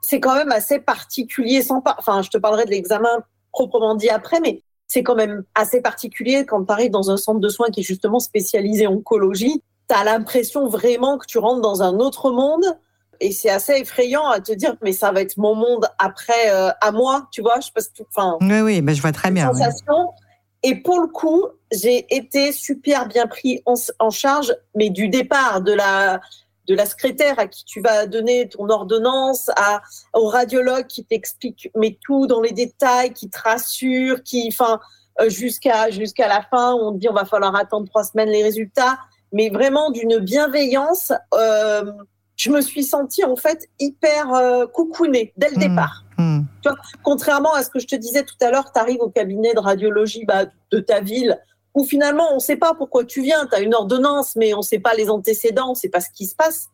c'est 0.00 0.20
quand 0.20 0.34
même 0.34 0.52
assez 0.52 0.78
particulier. 0.78 1.62
Sans 1.62 1.82
enfin, 1.98 2.22
je 2.22 2.30
te 2.30 2.38
parlerai 2.38 2.64
de 2.64 2.70
l'examen 2.70 3.22
proprement 3.52 3.94
dit 3.94 4.08
après, 4.08 4.40
mais 4.40 4.62
c'est 4.86 5.02
quand 5.02 5.16
même 5.16 5.44
assez 5.54 5.80
particulier 5.80 6.44
quand 6.46 6.64
tu 6.64 6.72
arrives 6.72 6.90
dans 6.90 7.10
un 7.10 7.16
centre 7.16 7.40
de 7.40 7.48
soins 7.48 7.68
qui 7.70 7.80
est 7.80 7.84
justement 7.84 8.20
spécialisé 8.20 8.86
en 8.86 8.94
oncologie. 8.94 9.62
Tu 9.88 9.94
as 9.94 10.04
l'impression 10.04 10.68
vraiment 10.68 11.18
que 11.18 11.26
tu 11.26 11.38
rentres 11.38 11.60
dans 11.60 11.82
un 11.82 11.98
autre 11.98 12.30
monde. 12.30 12.64
Et 13.22 13.32
c'est 13.32 13.50
assez 13.50 13.74
effrayant 13.74 14.26
à 14.28 14.40
te 14.40 14.52
dire, 14.52 14.76
mais 14.82 14.92
ça 14.92 15.12
va 15.12 15.20
être 15.20 15.36
mon 15.36 15.54
monde 15.54 15.86
après 15.98 16.50
euh, 16.50 16.70
à 16.80 16.90
moi, 16.90 17.28
tu 17.30 17.42
vois. 17.42 17.60
Je 17.60 17.68
enfin. 18.08 18.38
Oui, 18.40 18.60
oui, 18.60 18.82
mais 18.82 18.94
je 18.94 19.02
vois 19.02 19.12
très 19.12 19.30
bien. 19.30 19.52
Sensation. 19.52 20.10
Et 20.62 20.76
pour 20.76 21.00
le 21.00 21.08
coup, 21.08 21.46
j'ai 21.72 22.06
été 22.14 22.52
super 22.52 23.06
bien 23.08 23.26
pris 23.26 23.62
en, 23.64 24.10
charge, 24.10 24.54
mais 24.74 24.90
du 24.90 25.08
départ 25.08 25.62
de 25.62 25.72
la 25.72 26.20
de 26.68 26.74
la 26.76 26.86
secrétaire 26.86 27.38
à 27.38 27.48
qui 27.48 27.64
tu 27.64 27.80
vas 27.80 28.06
donner 28.06 28.48
ton 28.48 28.68
ordonnance, 28.68 29.50
à, 29.56 29.82
au 30.14 30.28
radiologue 30.28 30.86
qui 30.86 31.04
t'explique 31.04 31.68
mais 31.74 31.98
tout 32.00 32.28
dans 32.28 32.40
les 32.40 32.52
détails, 32.52 33.12
qui 33.12 33.28
te 33.28 33.40
rassure, 33.40 34.22
qui, 34.22 34.46
enfin, 34.52 34.78
euh, 35.20 35.28
jusqu'à 35.28 35.90
jusqu'à 35.90 36.28
la 36.28 36.42
fin, 36.42 36.74
on 36.74 36.92
te 36.92 36.98
dit 36.98 37.08
on 37.08 37.14
va 37.14 37.24
falloir 37.24 37.56
attendre 37.56 37.88
trois 37.88 38.04
semaines 38.04 38.28
les 38.28 38.44
résultats, 38.44 38.98
mais 39.32 39.48
vraiment 39.48 39.90
d'une 39.90 40.18
bienveillance. 40.18 41.12
Euh, 41.34 41.92
je 42.40 42.50
me 42.50 42.62
suis 42.62 42.84
sentie 42.84 43.22
en 43.22 43.36
fait 43.36 43.68
hyper 43.78 44.32
euh, 44.32 44.66
coucounée 44.66 45.34
dès 45.36 45.50
le 45.50 45.56
mmh. 45.56 45.68
départ. 45.68 46.04
Mmh. 46.16 46.40
contrairement 47.02 47.52
à 47.54 47.62
ce 47.62 47.70
que 47.70 47.78
je 47.78 47.86
te 47.86 47.96
disais 47.96 48.24
tout 48.24 48.34
à 48.40 48.50
l'heure, 48.50 48.72
tu 48.72 48.78
arrives 48.78 49.00
au 49.00 49.10
cabinet 49.10 49.52
de 49.52 49.58
radiologie 49.58 50.24
bah, 50.24 50.46
de 50.70 50.80
ta 50.80 51.00
ville 51.00 51.38
où 51.74 51.84
finalement 51.84 52.28
on 52.32 52.36
ne 52.36 52.40
sait 52.40 52.56
pas 52.56 52.72
pourquoi 52.74 53.04
tu 53.04 53.20
viens, 53.20 53.46
tu 53.46 53.54
as 53.54 53.60
une 53.60 53.74
ordonnance, 53.74 54.36
mais 54.36 54.54
on 54.54 54.58
ne 54.58 54.62
sait 54.62 54.78
pas 54.78 54.94
les 54.94 55.10
antécédents, 55.10 55.68
on 55.68 55.72
ne 55.72 55.78
sait 55.78 55.90
pas 55.90 56.00
ce 56.00 56.08
qui 56.14 56.26
se 56.26 56.34
passe. 56.34 56.68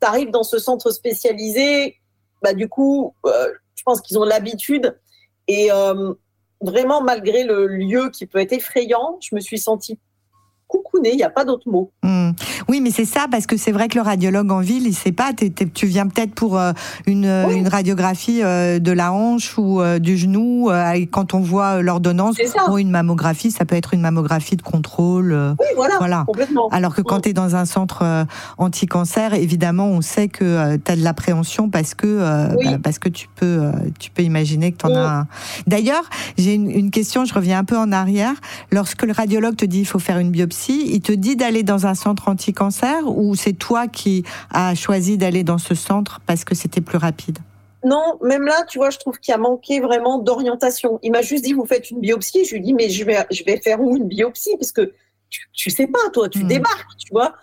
Tu 0.00 0.08
arrives 0.08 0.30
dans 0.30 0.42
ce 0.42 0.58
centre 0.58 0.90
spécialisé, 0.90 1.98
bah, 2.42 2.52
du 2.52 2.68
coup, 2.68 3.14
euh, 3.24 3.48
je 3.76 3.82
pense 3.84 4.00
qu'ils 4.00 4.18
ont 4.18 4.24
l'habitude. 4.24 4.98
Et 5.46 5.70
euh, 5.70 6.14
vraiment, 6.60 7.00
malgré 7.00 7.44
le 7.44 7.68
lieu 7.68 8.10
qui 8.10 8.26
peut 8.26 8.38
être 8.38 8.52
effrayant, 8.52 9.18
je 9.20 9.36
me 9.36 9.40
suis 9.40 9.58
sentie 9.58 10.00
coucouner, 10.72 11.10
il 11.12 11.16
n'y 11.16 11.22
a 11.22 11.30
pas 11.30 11.44
d'autre 11.44 11.68
mot. 11.68 11.90
Hmm. 12.02 12.30
Oui, 12.68 12.80
mais 12.80 12.90
c'est 12.90 13.04
ça, 13.04 13.26
parce 13.30 13.46
que 13.46 13.56
c'est 13.56 13.72
vrai 13.72 13.88
que 13.88 13.96
le 13.96 14.02
radiologue 14.02 14.50
en 14.50 14.60
ville, 14.60 14.84
il 14.84 14.90
ne 14.90 14.94
sait 14.94 15.12
pas, 15.12 15.32
tu 15.32 15.86
viens 15.86 16.06
peut-être 16.06 16.34
pour 16.34 16.58
euh, 16.58 16.72
une, 17.06 17.26
une, 17.26 17.68
radiographie 17.68 18.42
euh, 18.42 18.78
de 18.78 18.92
la 18.92 19.12
hanche 19.12 19.58
ou 19.58 19.80
euh, 19.80 19.98
du 19.98 20.16
genou, 20.16 20.70
et 20.94 21.06
quand 21.06 21.34
on 21.34 21.40
voit 21.40 21.82
l'ordonnance, 21.82 22.36
pour 22.66 22.78
une 22.78 22.90
mammographie, 22.90 23.50
ça 23.50 23.64
peut 23.64 23.76
être 23.76 23.94
une 23.94 24.00
mammographie 24.00 24.56
de 24.56 24.62
contrôle. 24.62 25.32
oui, 25.60 25.66
voilà, 25.76 26.24
complètement. 26.26 26.68
Alors 26.70 26.94
que 26.94 27.02
quand 27.02 27.20
tu 27.20 27.30
es 27.30 27.32
dans 27.32 27.56
un 27.56 27.64
centre 27.64 28.26
anti-cancer, 28.58 29.34
évidemment, 29.34 29.88
on 29.88 30.00
sait 30.00 30.28
que 30.28 30.76
tu 30.76 30.92
as 30.92 30.96
de 30.96 31.02
l'appréhension 31.02 31.68
parce 31.68 31.94
que, 31.94 32.18
bah, 32.18 32.78
parce 32.82 32.98
que 32.98 33.08
tu, 33.08 33.28
peux, 33.34 33.70
tu 33.98 34.10
peux 34.10 34.22
imaginer 34.22 34.72
que 34.72 34.78
tu 34.78 34.86
en 34.86 34.94
as 34.94 35.08
un. 35.08 35.26
D'ailleurs, 35.66 36.04
j'ai 36.38 36.54
une, 36.54 36.70
une 36.70 36.90
question, 36.90 37.24
je 37.24 37.34
reviens 37.34 37.58
un 37.58 37.64
peu 37.64 37.76
en 37.76 37.92
arrière. 37.92 38.34
Lorsque 38.70 39.02
le 39.02 39.12
radiologue 39.12 39.56
te 39.56 39.64
dit 39.64 39.80
il 39.80 39.86
faut 39.86 39.98
faire 39.98 40.18
une 40.18 40.30
biopsie, 40.30 40.61
il 40.68 41.00
te 41.00 41.12
dit 41.12 41.36
d'aller 41.36 41.62
dans 41.62 41.86
un 41.86 41.94
centre 41.94 42.28
anti-cancer 42.28 43.06
ou 43.06 43.34
c'est 43.34 43.52
toi 43.52 43.88
qui 43.88 44.24
as 44.50 44.74
choisi 44.74 45.18
d'aller 45.18 45.44
dans 45.44 45.58
ce 45.58 45.74
centre 45.74 46.20
parce 46.26 46.44
que 46.44 46.54
c'était 46.54 46.80
plus 46.80 46.98
rapide? 46.98 47.38
Non, 47.84 48.18
même 48.22 48.44
là, 48.44 48.64
tu 48.68 48.78
vois, 48.78 48.90
je 48.90 48.98
trouve 48.98 49.18
qu'il 49.18 49.34
a 49.34 49.38
manqué 49.38 49.80
vraiment 49.80 50.18
d'orientation. 50.18 51.00
Il 51.02 51.10
m'a 51.10 51.22
juste 51.22 51.44
dit, 51.44 51.52
vous 51.52 51.66
faites 51.66 51.90
une 51.90 52.00
biopsie. 52.00 52.44
Je 52.44 52.54
lui 52.54 52.60
dis, 52.60 52.74
mais 52.74 52.88
je 52.88 53.04
vais, 53.04 53.26
je 53.30 53.42
vais 53.44 53.60
faire 53.60 53.80
où 53.80 53.96
une 53.96 54.06
biopsie 54.06 54.56
Parce 54.56 54.70
que 54.70 54.92
tu, 55.30 55.48
tu 55.52 55.70
sais 55.70 55.88
pas, 55.88 56.10
toi, 56.12 56.28
tu 56.28 56.44
hmm. 56.44 56.48
débarques, 56.48 56.96
tu 56.98 57.12
vois. 57.12 57.34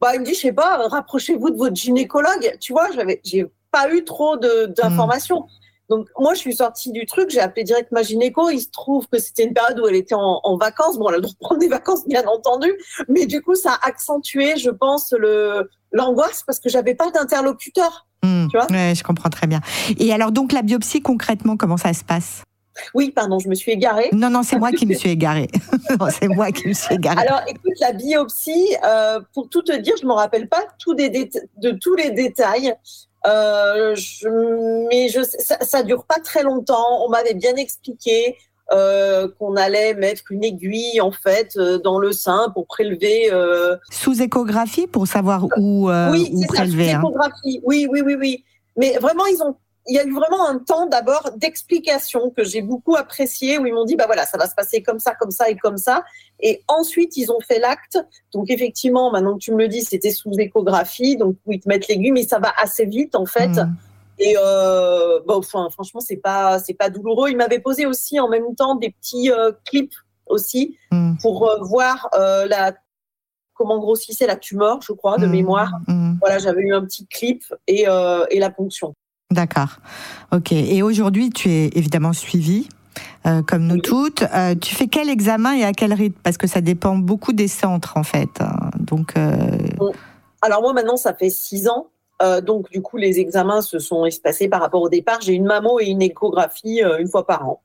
Bah, 0.00 0.14
il 0.14 0.20
me 0.20 0.24
dit, 0.24 0.34
je 0.34 0.40
sais 0.40 0.52
pas, 0.52 0.88
rapprochez-vous 0.88 1.50
de 1.50 1.56
votre 1.56 1.76
gynécologue. 1.76 2.56
Tu 2.58 2.72
vois, 2.72 2.90
j'avais, 2.92 3.20
j'ai 3.24 3.46
pas 3.70 3.92
eu 3.92 4.04
trop 4.04 4.36
d'informations. 4.36 5.46
Donc 5.88 6.08
moi, 6.18 6.34
je 6.34 6.38
suis 6.38 6.54
sortie 6.54 6.92
du 6.92 7.06
truc, 7.06 7.30
j'ai 7.30 7.40
appelé 7.40 7.64
direct 7.64 7.92
ma 7.92 8.02
gynéco. 8.02 8.48
Il 8.50 8.60
se 8.60 8.70
trouve 8.70 9.06
que 9.08 9.18
c'était 9.18 9.44
une 9.44 9.52
période 9.52 9.78
où 9.80 9.86
elle 9.86 9.96
était 9.96 10.14
en, 10.14 10.56
vacances. 10.56 10.98
Bon, 10.98 11.08
elle 11.08 11.14
a 11.14 11.18
le 11.18 11.22
droit 11.22 11.34
de 11.34 11.38
prendre 11.38 11.60
des 11.60 11.68
vacances, 11.68 12.06
bien 12.06 12.24
entendu, 12.26 12.72
mais 13.08 13.26
du 13.26 13.42
coup, 13.42 13.54
ça 13.54 13.72
a 13.72 13.88
accentué, 13.88 14.56
je 14.56 14.70
pense, 14.70 15.12
le 15.12 15.68
l'angoisse 15.94 16.42
parce 16.46 16.58
que 16.58 16.70
j'avais 16.70 16.94
pas 16.94 17.10
d'interlocuteur. 17.10 18.06
Hmm. 18.22 18.46
tu 18.48 18.56
vois 18.56 18.66
je 18.70 19.02
comprends 19.02 19.28
très 19.28 19.46
bien. 19.46 19.60
Et 19.98 20.12
alors 20.12 20.32
donc 20.32 20.52
la 20.52 20.62
biopsie 20.62 21.02
concrètement, 21.02 21.56
comment 21.56 21.76
ça 21.76 21.92
se 21.92 22.04
passe? 22.04 22.44
Oui, 22.94 23.10
pardon, 23.10 23.38
je 23.38 23.48
me 23.48 23.54
suis 23.54 23.72
égarée. 23.72 24.08
Non, 24.12 24.30
non, 24.30 24.42
c'est 24.42 24.58
moi 24.58 24.72
qui 24.72 24.86
me 24.86 24.94
suis 24.94 25.10
égarée. 25.10 25.48
c'est 26.20 26.28
moi 26.28 26.50
qui 26.52 26.68
me 26.68 26.72
suis 26.72 26.94
égarée. 26.94 27.26
Alors, 27.26 27.42
écoute, 27.46 27.74
la 27.80 27.92
biopsie, 27.92 28.76
euh, 28.84 29.20
pour 29.34 29.48
tout 29.48 29.62
te 29.62 29.76
dire, 29.76 29.94
je 29.98 30.04
ne 30.04 30.08
me 30.08 30.14
rappelle 30.14 30.48
pas 30.48 30.64
tout 30.78 30.94
des 30.94 31.10
de 31.10 31.70
tous 31.72 31.94
les 31.94 32.10
détails. 32.10 32.74
Euh, 33.26 33.94
je, 33.94 34.28
mais 34.88 35.08
je, 35.08 35.22
ça, 35.22 35.58
ça 35.60 35.82
dure 35.82 36.04
pas 36.04 36.20
très 36.22 36.42
longtemps. 36.42 37.04
On 37.04 37.08
m'avait 37.08 37.34
bien 37.34 37.54
expliqué 37.56 38.36
euh, 38.72 39.28
qu'on 39.38 39.56
allait 39.56 39.94
mettre 39.94 40.22
une 40.30 40.44
aiguille 40.44 41.00
en 41.00 41.12
fait 41.12 41.56
euh, 41.56 41.78
dans 41.78 41.98
le 41.98 42.12
sein 42.12 42.50
pour 42.54 42.66
prélever. 42.66 43.30
Euh... 43.30 43.76
Sous 43.90 44.22
échographie 44.22 44.86
pour 44.86 45.06
savoir 45.06 45.46
où, 45.56 45.90
euh, 45.90 46.10
oui, 46.10 46.30
où 46.32 46.46
prélever. 46.46 46.86
Ça, 46.86 46.92
sous 46.92 46.96
hein. 46.96 47.00
échographie. 47.00 47.60
Oui, 47.64 47.86
oui, 47.90 48.02
oui, 48.04 48.16
oui. 48.18 48.44
Mais 48.76 48.98
vraiment, 48.98 49.26
ils 49.26 49.42
ont 49.42 49.56
il 49.88 49.96
y 49.96 49.98
a 49.98 50.04
eu 50.04 50.12
vraiment 50.12 50.48
un 50.48 50.58
temps 50.58 50.86
d'abord 50.86 51.30
d'explication 51.36 52.30
que 52.30 52.44
j'ai 52.44 52.62
beaucoup 52.62 52.96
apprécié 52.96 53.58
où 53.58 53.66
ils 53.66 53.74
m'ont 53.74 53.84
dit 53.84 53.96
bah 53.96 54.06
voilà 54.06 54.24
ça 54.26 54.38
va 54.38 54.46
se 54.46 54.54
passer 54.54 54.82
comme 54.82 54.98
ça 54.98 55.14
comme 55.14 55.30
ça 55.30 55.50
et 55.50 55.56
comme 55.56 55.76
ça 55.76 56.04
et 56.40 56.62
ensuite 56.68 57.16
ils 57.16 57.32
ont 57.32 57.40
fait 57.40 57.58
l'acte 57.58 57.98
donc 58.32 58.50
effectivement 58.50 59.10
maintenant 59.10 59.34
que 59.34 59.40
tu 59.40 59.52
me 59.52 59.58
le 59.58 59.68
dis 59.68 59.82
c'était 59.82 60.12
sous 60.12 60.32
échographie 60.38 61.16
donc 61.16 61.36
où 61.46 61.52
ils 61.52 61.60
te 61.60 61.68
mettent 61.68 61.88
l'aiguille 61.88 62.12
mais 62.12 62.22
ça 62.22 62.38
va 62.38 62.52
assez 62.62 62.86
vite 62.86 63.16
en 63.16 63.26
fait 63.26 63.48
mmh. 63.48 63.76
et 64.18 64.36
euh, 64.38 65.20
bon 65.26 65.36
enfin 65.36 65.68
franchement 65.70 66.00
c'est 66.00 66.16
pas 66.16 66.58
c'est 66.60 66.74
pas 66.74 66.88
douloureux 66.88 67.30
ils 67.30 67.36
m'avaient 67.36 67.58
posé 67.58 67.86
aussi 67.86 68.20
en 68.20 68.28
même 68.28 68.54
temps 68.54 68.76
des 68.76 68.90
petits 68.90 69.32
euh, 69.32 69.50
clips 69.64 69.94
aussi 70.26 70.76
mmh. 70.92 71.14
pour 71.20 71.48
euh, 71.48 71.58
voir 71.62 72.08
euh, 72.14 72.46
la 72.46 72.72
comment 73.54 73.78
grossissait 73.78 74.26
la 74.26 74.36
tumeur, 74.36 74.80
je 74.82 74.92
crois, 74.92 75.18
de 75.18 75.26
Mmh, 75.26 75.30
mémoire. 75.30 75.72
Voilà, 76.20 76.38
j'avais 76.38 76.62
eu 76.62 76.74
un 76.74 76.84
petit 76.84 77.06
clip 77.06 77.42
et, 77.66 77.86
euh, 77.86 78.24
et 78.30 78.38
la 78.38 78.50
ponction. 78.50 78.94
D'accord. 79.32 79.78
Ok. 80.32 80.52
Et 80.52 80.82
aujourd'hui, 80.82 81.30
tu 81.30 81.48
es 81.50 81.70
évidemment 81.74 82.12
suivie, 82.12 82.68
euh, 83.26 83.42
comme 83.42 83.66
nous 83.66 83.76
Oui. 83.76 83.82
toutes. 83.82 84.22
Euh, 84.34 84.54
tu 84.54 84.74
fais 84.74 84.86
quel 84.86 85.08
examen 85.08 85.54
et 85.54 85.64
à 85.64 85.72
quel 85.72 85.92
rythme? 85.92 86.18
Parce 86.22 86.36
que 86.36 86.46
ça 86.46 86.60
dépend 86.60 86.96
beaucoup 86.96 87.32
des 87.32 87.48
centres, 87.48 87.96
en 87.96 88.02
fait. 88.02 88.28
Donc, 88.78 89.14
euh, 89.16 89.38
Alors 90.42 90.60
moi 90.62 90.72
maintenant 90.72 90.96
ça 90.96 91.14
fait 91.14 91.30
six 91.30 91.68
ans, 91.68 91.86
euh, 92.20 92.40
donc 92.40 92.68
du 92.70 92.82
coup 92.82 92.96
les 92.96 93.20
examens 93.20 93.62
se 93.62 93.78
sont 93.78 94.04
espacés 94.04 94.48
par 94.48 94.60
rapport 94.60 94.82
au 94.82 94.88
départ. 94.88 95.20
J'ai 95.20 95.34
une 95.34 95.44
mammo 95.46 95.78
et 95.80 95.86
une 95.86 96.02
échographie 96.02 96.82
une 96.98 97.08
fois 97.08 97.26
par 97.26 97.48
an. 97.48 97.62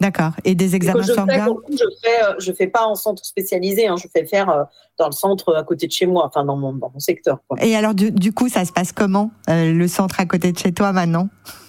D'accord. 0.00 0.32
Et 0.44 0.54
des 0.54 0.74
Et 0.74 0.78
que 0.78 0.84
examens 0.84 1.02
je 1.02 1.12
fais, 1.12 1.44
coup, 1.46 1.72
je 1.72 1.84
fais, 2.02 2.24
euh, 2.24 2.34
je 2.38 2.52
fais 2.52 2.66
pas 2.66 2.84
en 2.86 2.94
centre 2.94 3.24
spécialisé, 3.24 3.86
hein, 3.86 3.96
je 3.96 4.06
fais 4.08 4.24
faire 4.26 4.48
euh, 4.50 4.62
dans 4.98 5.06
le 5.06 5.12
centre 5.12 5.54
à 5.54 5.62
côté 5.62 5.86
de 5.86 5.92
chez 5.92 6.06
moi, 6.06 6.24
enfin 6.26 6.44
dans 6.44 6.56
mon, 6.56 6.72
dans 6.72 6.90
mon 6.90 7.00
secteur. 7.00 7.38
Quoi. 7.48 7.58
Et 7.62 7.74
alors, 7.76 7.94
du, 7.94 8.10
du 8.10 8.32
coup, 8.32 8.48
ça 8.48 8.64
se 8.64 8.72
passe 8.72 8.92
comment 8.92 9.30
euh, 9.50 9.72
Le 9.72 9.88
centre 9.88 10.20
à 10.20 10.26
côté 10.26 10.52
de 10.52 10.58
chez 10.58 10.72
toi 10.72 10.92
maintenant 10.92 11.28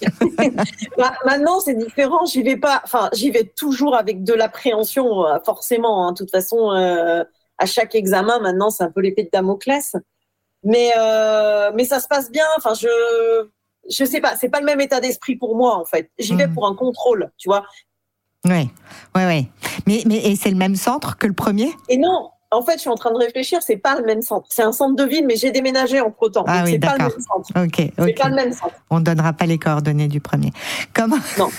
Bah, 0.98 1.14
maintenant 1.24 1.60
c'est 1.60 1.74
différent, 1.74 2.24
j'y 2.26 2.42
vais 2.42 2.56
pas, 2.56 2.80
enfin 2.84 3.08
j'y 3.12 3.30
vais 3.30 3.44
toujours 3.44 3.94
avec 3.96 4.22
de 4.24 4.34
l'appréhension 4.34 5.24
forcément. 5.44 6.06
hein. 6.06 6.12
De 6.12 6.16
toute 6.18 6.30
façon, 6.30 6.72
euh, 6.72 7.24
à 7.58 7.66
chaque 7.66 7.94
examen 7.94 8.38
maintenant 8.40 8.70
c'est 8.70 8.84
un 8.84 8.90
peu 8.90 9.00
l'épée 9.00 9.24
de 9.24 9.30
Damoclès, 9.32 9.96
mais 10.64 10.92
euh, 10.98 11.70
mais 11.74 11.84
ça 11.84 12.00
se 12.00 12.08
passe 12.08 12.30
bien. 12.30 12.44
Enfin 12.56 12.74
je 12.74 12.88
je 13.90 14.04
sais 14.04 14.20
pas, 14.20 14.36
c'est 14.36 14.48
pas 14.50 14.60
le 14.60 14.66
même 14.66 14.80
état 14.80 15.00
d'esprit 15.00 15.36
pour 15.36 15.56
moi 15.56 15.76
en 15.78 15.84
fait. 15.84 16.10
J'y 16.18 16.34
vais 16.34 16.46
Mhm. 16.46 16.54
pour 16.54 16.66
un 16.66 16.74
contrôle, 16.74 17.30
tu 17.38 17.48
vois. 17.48 17.64
Oui, 18.44 18.70
oui, 19.14 19.22
oui. 19.26 19.48
Mais, 19.86 20.02
mais 20.06 20.18
et 20.18 20.36
c'est 20.36 20.50
le 20.50 20.56
même 20.56 20.76
centre 20.76 21.18
que 21.18 21.26
le 21.26 21.32
premier? 21.32 21.70
Et 21.88 21.96
non, 21.98 22.30
en 22.50 22.62
fait, 22.62 22.74
je 22.74 22.80
suis 22.80 22.90
en 22.90 22.94
train 22.94 23.12
de 23.12 23.18
réfléchir, 23.18 23.60
c'est 23.62 23.76
pas 23.76 23.98
le 23.98 24.06
même 24.06 24.22
centre. 24.22 24.46
C'est 24.50 24.62
un 24.62 24.72
centre 24.72 24.96
de 24.96 25.04
ville, 25.04 25.26
mais 25.26 25.36
j'ai 25.36 25.50
déménagé 25.50 26.00
entre 26.00 26.28
temps. 26.28 26.44
Ah 26.46 26.62
oui, 26.64 26.72
c'est 26.72 26.78
pas 26.78 26.92
le 26.92 26.98
d'accord. 26.98 27.16
même 27.16 27.44
centre. 27.44 27.64
Ok, 27.64 27.92
C'est 27.98 28.12
pas 28.18 28.28
le 28.28 28.34
même 28.34 28.52
centre. 28.52 28.74
On 28.90 29.00
donnera 29.00 29.32
pas 29.32 29.46
les 29.46 29.58
coordonnées 29.58 30.08
du 30.08 30.20
premier. 30.20 30.52
Comment 30.94 31.18
Non. 31.38 31.50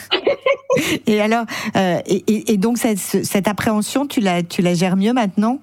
et 1.05 1.21
alors, 1.21 1.45
euh, 1.75 2.01
et, 2.07 2.57
donc 2.57 2.77
cette, 2.79 2.97
cette 2.97 3.47
appréhension, 3.47 4.07
tu 4.07 4.19
la, 4.19 4.41
tu 4.41 4.61
la 4.61 4.73
gères 4.73 4.95
mieux 4.97 5.13
maintenant? 5.13 5.59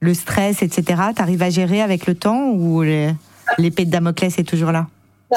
Le 0.00 0.12
stress, 0.12 0.62
etc. 0.62 1.00
T'arrives 1.14 1.42
à 1.42 1.50
gérer 1.50 1.80
avec 1.80 2.06
le 2.06 2.14
temps 2.14 2.50
ou 2.50 2.82
l'épée 2.82 3.84
de 3.84 3.90
Damoclès 3.90 4.38
est 4.38 4.44
toujours 4.44 4.72
là? 4.72 4.88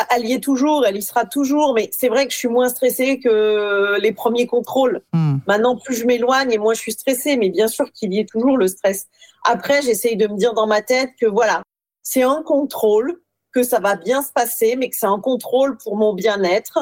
Elle 0.09 0.25
y 0.25 0.33
est 0.33 0.43
toujours, 0.43 0.85
elle 0.85 0.97
y 0.97 1.01
sera 1.01 1.25
toujours, 1.25 1.73
mais 1.73 1.89
c'est 1.91 2.09
vrai 2.09 2.27
que 2.27 2.33
je 2.33 2.37
suis 2.37 2.47
moins 2.47 2.69
stressée 2.69 3.19
que 3.19 3.99
les 3.99 4.11
premiers 4.11 4.47
contrôles. 4.47 5.01
Hmm. 5.13 5.37
Maintenant, 5.47 5.77
plus 5.77 5.95
je 5.95 6.05
m'éloigne 6.05 6.51
et 6.51 6.57
moins 6.57 6.73
je 6.73 6.81
suis 6.81 6.91
stressée, 6.91 7.37
mais 7.37 7.49
bien 7.49 7.67
sûr 7.67 7.91
qu'il 7.91 8.13
y 8.13 8.19
ait 8.19 8.25
toujours 8.25 8.57
le 8.57 8.67
stress. 8.67 9.07
Après, 9.43 9.81
j'essaye 9.81 10.17
de 10.17 10.27
me 10.27 10.37
dire 10.37 10.53
dans 10.53 10.67
ma 10.67 10.81
tête 10.81 11.11
que 11.19 11.25
voilà, 11.25 11.61
c'est 12.03 12.23
un 12.23 12.43
contrôle, 12.43 13.21
que 13.53 13.63
ça 13.63 13.79
va 13.79 13.95
bien 13.95 14.21
se 14.21 14.31
passer, 14.31 14.75
mais 14.75 14.89
que 14.89 14.95
c'est 14.95 15.07
un 15.07 15.19
contrôle 15.19 15.77
pour 15.77 15.95
mon 15.95 16.13
bien-être. 16.13 16.79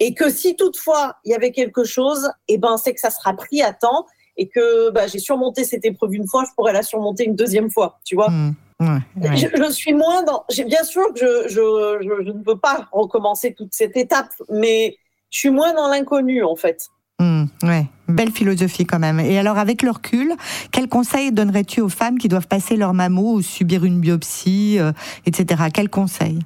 Et 0.00 0.14
que 0.14 0.28
si 0.28 0.56
toutefois 0.56 1.16
il 1.24 1.30
y 1.30 1.34
avait 1.34 1.52
quelque 1.52 1.84
chose, 1.84 2.30
eh 2.48 2.58
ben, 2.58 2.76
c'est 2.76 2.94
que 2.94 3.00
ça 3.00 3.10
sera 3.10 3.32
pris 3.34 3.62
à 3.62 3.72
temps 3.72 4.06
et 4.36 4.48
que 4.48 4.90
bah, 4.90 5.06
j'ai 5.06 5.20
surmonté 5.20 5.64
cette 5.64 5.84
épreuve 5.84 6.14
une 6.14 6.26
fois, 6.26 6.44
je 6.48 6.52
pourrais 6.56 6.72
la 6.72 6.82
surmonter 6.82 7.24
une 7.24 7.36
deuxième 7.36 7.70
fois, 7.70 8.00
tu 8.04 8.16
vois. 8.16 8.30
Hmm. 8.30 8.54
Ouais, 8.84 9.28
ouais. 9.28 9.36
Je, 9.36 9.46
je 9.56 9.70
suis 9.70 9.94
moins 9.94 10.22
dans. 10.22 10.44
Bien 10.66 10.84
sûr 10.84 11.12
que 11.12 11.20
je, 11.20 11.48
je, 11.48 12.24
je, 12.24 12.30
ne 12.30 12.42
peux 12.42 12.58
pas 12.58 12.88
recommencer 12.92 13.54
toute 13.54 13.72
cette 13.72 13.96
étape, 13.96 14.32
mais 14.50 14.96
je 15.30 15.38
suis 15.38 15.50
moins 15.50 15.72
dans 15.72 15.88
l'inconnu 15.88 16.44
en 16.44 16.56
fait. 16.56 16.88
Hmm, 17.20 17.44
ouais. 17.62 17.86
Belle 18.08 18.32
philosophie 18.32 18.84
quand 18.84 18.98
même. 18.98 19.20
Et 19.20 19.38
alors, 19.38 19.58
avec 19.58 19.82
le 19.82 19.90
recul, 19.90 20.34
quels 20.72 20.88
conseils 20.88 21.32
donnerais-tu 21.32 21.80
aux 21.80 21.88
femmes 21.88 22.18
qui 22.18 22.28
doivent 22.28 22.48
passer 22.48 22.76
leur 22.76 22.92
mammo 22.92 23.34
ou 23.34 23.42
subir 23.42 23.84
une 23.84 24.00
biopsie, 24.00 24.78
euh, 24.78 24.92
etc. 25.26 25.64
Quels 25.72 25.88
conseils? 25.88 26.40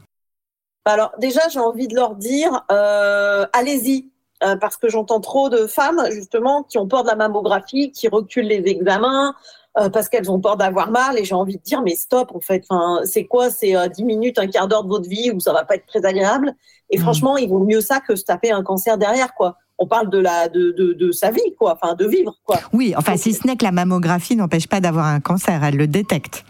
Alors 0.84 1.12
déjà, 1.18 1.40
j'ai 1.50 1.58
envie 1.58 1.88
de 1.88 1.94
leur 1.94 2.14
dire, 2.14 2.64
euh, 2.70 3.46
allez-y, 3.52 4.10
euh, 4.44 4.56
parce 4.56 4.76
que 4.76 4.88
j'entends 4.88 5.20
trop 5.20 5.48
de 5.48 5.66
femmes 5.66 6.02
justement 6.12 6.62
qui 6.62 6.78
ont 6.78 6.86
peur 6.86 7.02
de 7.02 7.08
la 7.08 7.16
mammographie, 7.16 7.90
qui 7.90 8.08
reculent 8.08 8.46
les 8.46 8.62
examens. 8.66 9.34
Euh, 9.78 9.88
parce 9.90 10.08
qu'elles 10.08 10.30
ont 10.30 10.40
peur 10.40 10.56
d'avoir 10.56 10.90
mal 10.90 11.18
et 11.18 11.24
j'ai 11.24 11.34
envie 11.34 11.56
de 11.58 11.62
dire 11.62 11.82
mais 11.82 11.94
stop 11.96 12.32
en 12.34 12.40
fait 12.40 12.64
enfin 12.68 13.00
c'est 13.04 13.26
quoi? 13.26 13.50
C'est 13.50 13.76
euh, 13.76 13.88
10 13.88 14.04
minutes 14.04 14.38
un 14.38 14.46
quart 14.46 14.66
d'heure 14.68 14.84
de 14.84 14.88
votre 14.88 15.08
vie 15.08 15.30
où 15.30 15.40
ça 15.40 15.52
va 15.52 15.64
pas 15.64 15.74
être 15.76 15.86
très 15.86 16.04
agréable 16.04 16.54
et 16.90 16.98
Mm. 16.98 17.02
franchement 17.02 17.36
il 17.36 17.48
vaut 17.48 17.58
mieux 17.64 17.80
ça 17.80 18.00
que 18.00 18.16
se 18.16 18.24
taper 18.24 18.50
un 18.50 18.62
cancer 18.62 18.96
derrière 18.98 19.34
quoi 19.34 19.56
on 19.78 19.86
parle 19.86 20.10
de 20.10 20.18
la 20.18 20.48
de, 20.48 20.72
de, 20.72 20.92
de 20.94 21.12
sa 21.12 21.30
vie 21.30 21.54
quoi 21.58 21.78
enfin 21.80 21.94
de 21.94 22.06
vivre 22.06 22.34
quoi 22.44 22.58
Oui, 22.72 22.94
enfin, 22.96 23.16
si 23.16 23.32
ce 23.34 23.46
n'est 23.46 23.56
que 23.56 23.64
la 23.64 23.70
mammographie 23.72 24.34
n'empêche 24.34 24.66
pas 24.66 24.80
d'avoir 24.80 25.06
un 25.06 25.20
cancer, 25.20 25.62
elle 25.62 25.76
le 25.76 25.86
détecte. 25.86 26.44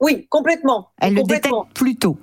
oui 0.00 0.26
complètement 0.30 0.90
Elle 1.00 1.14
le 1.14 1.22
détecte 1.24 1.52
plus 1.74 1.96
tôt. 1.96 2.16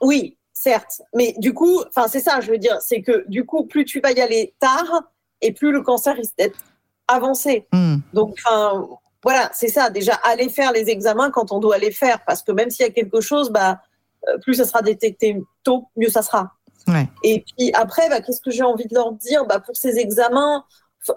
Oui, 0.00 0.38
certes. 0.54 1.02
Mais 1.14 1.34
du 1.38 1.52
coup, 1.52 1.80
enfin, 1.94 2.08
c'est 2.08 2.20
ça, 2.20 2.40
je 2.40 2.50
veux 2.50 2.56
dire, 2.58 2.78
c'est 2.80 3.02
que 3.02 3.24
du 3.28 3.44
coup, 3.44 3.66
plus 3.66 3.84
tu 3.84 4.00
vas 4.00 4.12
y 4.12 4.20
aller 4.20 4.54
tard 4.60 5.02
et 5.42 5.52
plus 5.52 5.72
le 5.72 5.82
cancer 5.82 6.16
risque 6.16 6.36
d'être 6.38 6.58
avancé. 7.06 7.66
Hmm. 7.72 7.96
Donc, 8.14 8.34
enfin, 8.46 8.88
voilà, 9.22 9.50
c'est 9.54 9.68
ça. 9.68 9.90
Déjà, 9.90 10.14
aller 10.24 10.48
faire 10.48 10.72
les 10.72 10.90
examens 10.90 11.30
quand 11.30 11.52
on 11.52 11.60
doit 11.60 11.78
les 11.78 11.92
faire, 11.92 12.24
parce 12.26 12.42
que 12.42 12.52
même 12.52 12.70
s'il 12.70 12.84
y 12.84 12.88
a 12.88 12.92
quelque 12.92 13.20
chose, 13.20 13.50
bah, 13.50 13.80
euh, 14.28 14.38
plus 14.38 14.54
ça 14.54 14.64
sera 14.64 14.82
détecté 14.82 15.40
tôt, 15.62 15.88
mieux 15.96 16.08
ça 16.08 16.22
sera. 16.22 16.52
Ouais. 16.88 17.08
Et 17.22 17.44
puis 17.44 17.72
après, 17.74 18.08
bah, 18.08 18.20
qu'est-ce 18.20 18.40
que 18.40 18.50
j'ai 18.50 18.64
envie 18.64 18.86
de 18.86 18.94
leur 18.94 19.12
dire? 19.12 19.46
Bah, 19.46 19.60
Pour 19.60 19.76
ces 19.76 19.98
examens, 19.98 20.64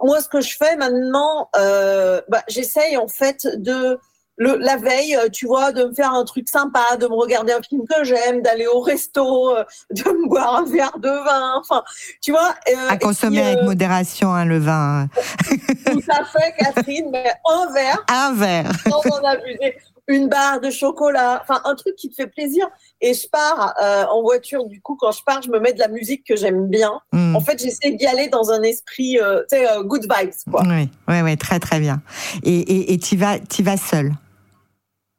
moi, 0.04 0.22
ce 0.22 0.30
que 0.30 0.42
je 0.42 0.56
fais 0.58 0.76
maintenant, 0.76 1.50
euh, 1.58 2.22
bah, 2.30 2.44
j'essaye 2.48 2.98
en 2.98 3.08
fait 3.08 3.48
de 3.58 4.00
le, 4.38 4.58
la 4.58 4.75
veille, 4.77 5.15
euh, 5.15 5.30
tu 5.32 5.46
vois, 5.48 5.72
de 5.72 5.86
me 5.86 5.94
faire 5.94 6.13
un 6.13 6.25
truc 6.25 6.50
sympa, 6.50 6.98
de 7.00 7.08
me 7.08 7.13
regarder 7.15 7.54
un 7.54 7.62
film 7.62 7.84
que 7.88 8.04
j'aime, 8.04 8.42
d'aller 8.42 8.68
au 8.68 8.82
resto, 8.82 9.56
euh, 9.56 9.63
de 9.92 10.04
me 10.04 10.27
boire 10.27 10.58
un 10.58 10.65
verre 10.65 10.98
de 11.00 11.08
vin, 11.10 11.54
enfin, 11.58 11.84
tu 12.22 12.32
vois. 12.32 12.54
euh, 12.70 12.89
À 12.89 12.98
consommer 12.98 13.38
puis, 13.39 13.46
avec 13.48 13.60
euh, 13.60 13.65
modération, 13.65 14.34
hein, 14.34 14.46
le 14.46 14.60
vin. 14.60 15.08
Tout 15.86 16.01
à 16.10 16.25
fait, 16.25 16.54
Catherine, 16.58 17.10
mais 17.12 17.32
un 17.50 17.72
verre 17.74 18.04
Un 18.10 18.34
verre. 18.34 18.72
sans 18.89 19.00
en 19.20 19.24
abuser. 19.24 19.75
Une 20.08 20.27
barre 20.27 20.60
de 20.62 20.70
chocolat, 20.70 21.42
enfin 21.42 21.62
un 21.65 21.74
truc 21.74 21.96
qui 21.96 22.10
te 22.12 22.15
fait 22.15 22.27
plaisir. 22.27 22.68
Et 23.01 23.15
je 23.15 23.27
pars 23.27 23.74
en 24.12 24.22
voiture, 24.22 24.65
du 24.65 24.80
coup, 24.80 24.96
quand 25.00 25.12
je 25.12 25.24
pars, 25.24 25.42
je 25.42 25.50
me 25.50 25.60
mets 25.60 25.74
de 25.74 25.80
la 25.80 25.88
musique 25.88 26.24
que 26.27 26.36
j'aime 26.36 26.68
bien. 26.68 27.00
Hmm. 27.12 27.36
En 27.36 27.39
fait, 27.39 27.60
j'essaie 27.60 27.89
d'y 27.89 28.06
aller 28.06 28.27
dans 28.27 28.51
un 28.51 28.62
esprit, 28.62 29.18
tu 29.50 29.58
sais, 29.58 29.65
good 29.84 30.04
vibes, 30.04 30.32
quoi. 30.51 30.62
Oui, 30.68 30.92
oui, 31.08 31.22
oui, 31.24 31.38
très 31.38 31.60
très 31.60 31.80
bien. 31.80 32.04
Et 32.44 32.51
et 32.60 32.94
et 32.94 33.00
t'y 33.00 33.15
vas, 33.18 33.39
t'y 33.39 33.63
vas 33.63 33.77
seule? 33.77 34.12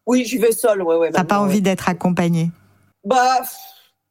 Oui, 0.07 0.25
j'y 0.25 0.39
vais 0.39 0.53
seule, 0.53 0.83
ouais, 0.83 0.97
ouais. 0.97 1.11
T'as 1.11 1.25
pas 1.25 1.41
envie 1.41 1.57
ouais. 1.57 1.61
d'être 1.61 1.89
accompagnée, 1.89 2.51
Bah, 3.05 3.41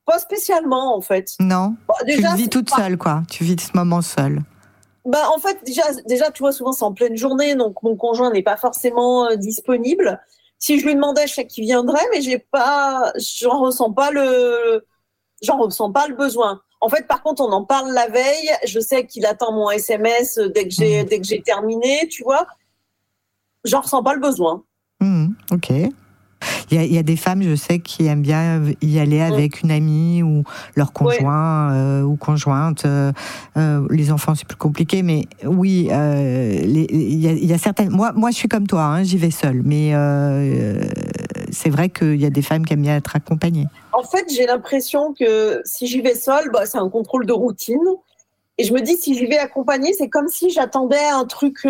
pas 0.05 0.19
spécialement, 0.19 0.95
en 0.95 1.01
fait. 1.01 1.33
non? 1.39 1.75
Bah, 1.87 1.95
Tu 2.01 2.15
déjà, 2.17 2.35
vis 2.35 2.49
toute 2.49 2.69
pas- 2.69 2.77
seule, 2.77 2.97
quoi. 2.97 3.23
Tu 3.29 3.43
vis 3.43 3.59
ce 3.59 3.71
moment 3.75 4.01
seule. 4.01 4.41
Bah, 5.05 5.29
en 5.33 5.39
fait, 5.39 5.63
déjà, 5.65 5.83
déjà, 6.05 6.31
tu 6.31 6.41
vois, 6.43 6.51
souvent, 6.51 6.71
c'est 6.73 6.83
en 6.83 6.93
pleine 6.93 7.15
journée, 7.15 7.55
donc 7.55 7.81
mon 7.83 7.95
conjoint 7.95 8.31
n'est 8.31 8.43
pas 8.43 8.57
forcément 8.57 9.25
euh, 9.25 9.35
disponible. 9.35 10.19
Si 10.59 10.79
je 10.79 10.85
lui 10.85 10.95
demandais, 10.95 11.27
je 11.27 11.33
sais 11.33 11.45
qu'il 11.47 11.63
viendrait, 11.65 12.05
mais 12.13 12.21
j'ai 12.21 12.39
pas, 12.39 13.11
j'en 13.39 13.59
ressens 13.61 13.91
pas 13.93 14.09
le, 14.11 14.85
j'en 15.43 15.57
ressens 15.57 15.91
pas 15.91 16.07
le 16.07 16.15
besoin. 16.15 16.61
En 16.81 16.89
fait, 16.89 17.07
par 17.07 17.21
contre, 17.23 17.41
on 17.43 17.51
en 17.51 17.63
parle 17.63 17.91
la 17.93 18.07
veille. 18.07 18.49
Je 18.65 18.79
sais 18.79 19.05
qu'il 19.05 19.25
attend 19.25 19.51
mon 19.53 19.69
SMS 19.69 20.37
dès 20.53 20.63
que 20.67 20.73
j'ai, 20.73 21.03
Mhm. 21.03 21.07
dès 21.09 21.19
que 21.19 21.25
j'ai 21.27 21.41
terminé, 21.41 22.07
tu 22.09 22.23
vois. 22.23 22.47
J'en 23.63 23.81
ressens 23.81 24.01
pas 24.03 24.13
le 24.13 24.19
besoin. 24.21 24.63
Hmm, 25.05 25.27
ok. 25.51 25.69
Il 26.69 26.77
y, 26.77 26.79
a, 26.79 26.83
il 26.83 26.93
y 26.93 26.97
a 26.97 27.03
des 27.03 27.15
femmes, 27.15 27.41
je 27.41 27.55
sais, 27.55 27.79
qui 27.79 28.05
aiment 28.05 28.21
bien 28.21 28.61
y 28.81 28.99
aller 28.99 29.21
avec 29.21 29.61
une 29.63 29.71
amie 29.71 30.21
ou 30.21 30.43
leur 30.75 30.93
conjoint 30.93 31.71
euh, 31.73 32.01
ou 32.03 32.15
conjointe. 32.17 32.85
Euh, 32.85 33.11
euh, 33.57 33.87
les 33.89 34.11
enfants, 34.11 34.35
c'est 34.35 34.47
plus 34.47 34.57
compliqué, 34.57 35.01
mais 35.01 35.27
oui, 35.43 35.87
euh, 35.91 36.59
les- 36.61 36.87
il 36.91 37.19
y, 37.19 37.27
a, 37.27 37.31
il 37.31 37.45
y 37.45 37.53
a 37.53 37.57
certaines. 37.57 37.89
Moi, 37.89 38.11
moi, 38.15 38.29
je 38.31 38.35
suis 38.35 38.47
comme 38.47 38.67
toi, 38.67 38.83
hein, 38.83 39.03
j'y 39.03 39.17
vais 39.17 39.31
seule, 39.31 39.61
mais 39.63 39.93
c'est 41.51 41.69
vrai 41.69 41.89
qu'il 41.89 42.19
y 42.19 42.25
a 42.25 42.29
des 42.29 42.41
femmes 42.41 42.65
qui 42.65 42.73
aiment 42.73 42.81
bien 42.81 42.97
être 42.97 43.15
accompagnées. 43.15 43.67
En 43.93 44.03
fait, 44.03 44.25
j'ai 44.35 44.45
l'impression 44.45 45.13
que 45.17 45.61
si 45.65 45.87
j'y 45.87 46.01
vais 46.01 46.15
seule, 46.15 46.49
bah, 46.51 46.65
c'est 46.65 46.77
un 46.77 46.89
contrôle 46.89 47.25
de 47.25 47.33
routine. 47.33 47.77
Et 48.57 48.63
je 48.65 48.73
me 48.73 48.81
dis, 48.81 48.97
si 48.97 49.15
j'y 49.17 49.25
vais 49.25 49.37
accompagnée, 49.37 49.93
c'est 49.93 50.09
comme 50.09 50.27
si 50.27 50.49
j'attendais 50.49 51.03
un 51.13 51.25
truc, 51.25 51.65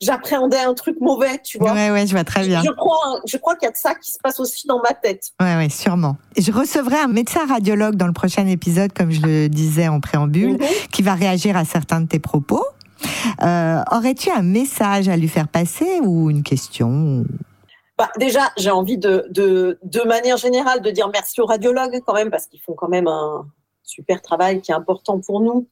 j'appréhendais 0.00 0.58
un 0.60 0.74
truc 0.74 0.96
mauvais, 1.00 1.38
tu 1.42 1.58
vois. 1.58 1.72
Ouais, 1.72 1.90
ouais, 1.90 2.06
je 2.06 2.12
vois 2.12 2.24
très 2.24 2.46
bien. 2.46 2.62
Je 2.64 2.70
crois, 2.70 3.20
je 3.26 3.36
crois 3.36 3.56
qu'il 3.56 3.66
y 3.66 3.68
a 3.68 3.72
de 3.72 3.76
ça 3.76 3.94
qui 3.94 4.12
se 4.12 4.18
passe 4.22 4.38
aussi 4.40 4.66
dans 4.66 4.80
ma 4.80 4.94
tête. 4.94 5.30
Ouais, 5.40 5.56
ouais, 5.56 5.68
sûrement. 5.68 6.16
Je 6.36 6.52
recevrai 6.52 6.96
un 6.98 7.08
médecin 7.08 7.46
radiologue 7.46 7.96
dans 7.96 8.06
le 8.06 8.12
prochain 8.12 8.46
épisode, 8.46 8.92
comme 8.92 9.10
je 9.10 9.20
le 9.22 9.48
disais 9.48 9.88
en 9.88 10.00
préambule, 10.00 10.52
Mhm. 10.52 10.66
qui 10.92 11.02
va 11.02 11.14
réagir 11.14 11.56
à 11.56 11.64
certains 11.64 12.00
de 12.00 12.06
tes 12.06 12.18
propos. 12.20 12.64
Euh, 13.42 13.80
Aurais-tu 13.92 14.30
un 14.30 14.42
message 14.42 15.08
à 15.08 15.16
lui 15.16 15.28
faire 15.28 15.48
passer 15.48 16.00
ou 16.02 16.30
une 16.30 16.42
question 16.42 17.24
Bah, 17.96 18.10
déjà, 18.18 18.50
j'ai 18.56 18.70
envie 18.70 18.98
de, 18.98 19.26
de, 19.30 19.78
de 19.82 20.00
manière 20.02 20.36
générale 20.36 20.80
de 20.82 20.90
dire 20.90 21.08
merci 21.12 21.40
aux 21.40 21.46
radiologues 21.46 22.00
quand 22.06 22.14
même, 22.14 22.30
parce 22.30 22.46
qu'ils 22.46 22.60
font 22.60 22.74
quand 22.74 22.88
même 22.88 23.06
un 23.08 23.46
super 23.82 24.20
travail 24.22 24.60
qui 24.60 24.70
est 24.70 24.74
important 24.74 25.18
pour 25.20 25.40
nous. 25.40 25.66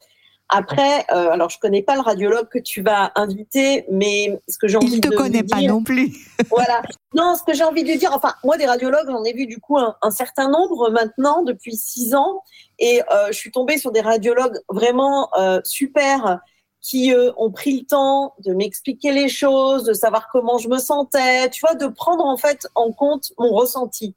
Après, 0.49 1.05
euh, 1.11 1.31
alors 1.31 1.51
je 1.51 1.59
connais 1.59 1.83
pas 1.83 1.97
le 1.97 2.03
radiologue 2.03 2.49
que 2.49 2.61
tu 2.61 2.81
vas 2.81 3.11
inviter, 3.17 3.85
mais 3.91 4.41
ce 4.49 4.59
que 4.59 4.69
j'ai 4.69 4.77
envie 4.77 4.91
de 4.91 4.95
Il 4.95 5.01
te 5.01 5.15
connaît 5.15 5.43
pas 5.43 5.61
non 5.63 5.83
plus. 5.83 6.13
voilà. 6.51 6.83
Non, 7.15 7.35
ce 7.35 7.43
que 7.43 7.53
j'ai 7.53 7.65
envie 7.65 7.83
de 7.83 7.93
dire, 7.99 8.13
enfin, 8.13 8.35
moi 8.45 8.57
des 8.57 8.67
radiologues, 8.67 9.09
j'en 9.09 9.25
ai 9.25 9.33
vu 9.33 9.47
du 9.47 9.59
coup 9.59 9.77
un, 9.79 10.11
certain 10.11 10.49
nombre 10.49 10.91
maintenant 10.91 11.43
depuis 11.43 11.77
six 11.77 12.15
ans, 12.15 12.43
et 12.79 13.03
euh, 13.11 13.29
je 13.29 13.33
suis 13.33 13.51
tombée 13.51 13.79
sur 13.79 13.91
des 13.91 14.01
radiologues 14.01 14.61
vraiment 14.69 15.31
euh, 15.37 15.61
super 15.65 16.41
qui 16.81 17.13
euh, 17.13 17.33
ont 17.37 17.51
pris 17.51 17.81
le 17.81 17.85
temps 17.85 18.35
de 18.45 18.55
m'expliquer 18.55 19.11
les 19.11 19.29
choses, 19.29 19.83
de 19.83 19.93
savoir 19.93 20.29
comment 20.31 20.59
je 20.59 20.69
me 20.69 20.79
sentais, 20.79 21.51
tu 21.51 21.61
vois, 21.61 21.75
de 21.75 21.89
prendre 21.89 22.25
en 22.25 22.37
fait 22.37 22.69
en 22.77 22.93
compte 22.93 23.33
mon 23.39 23.53
ressenti. 23.53 24.15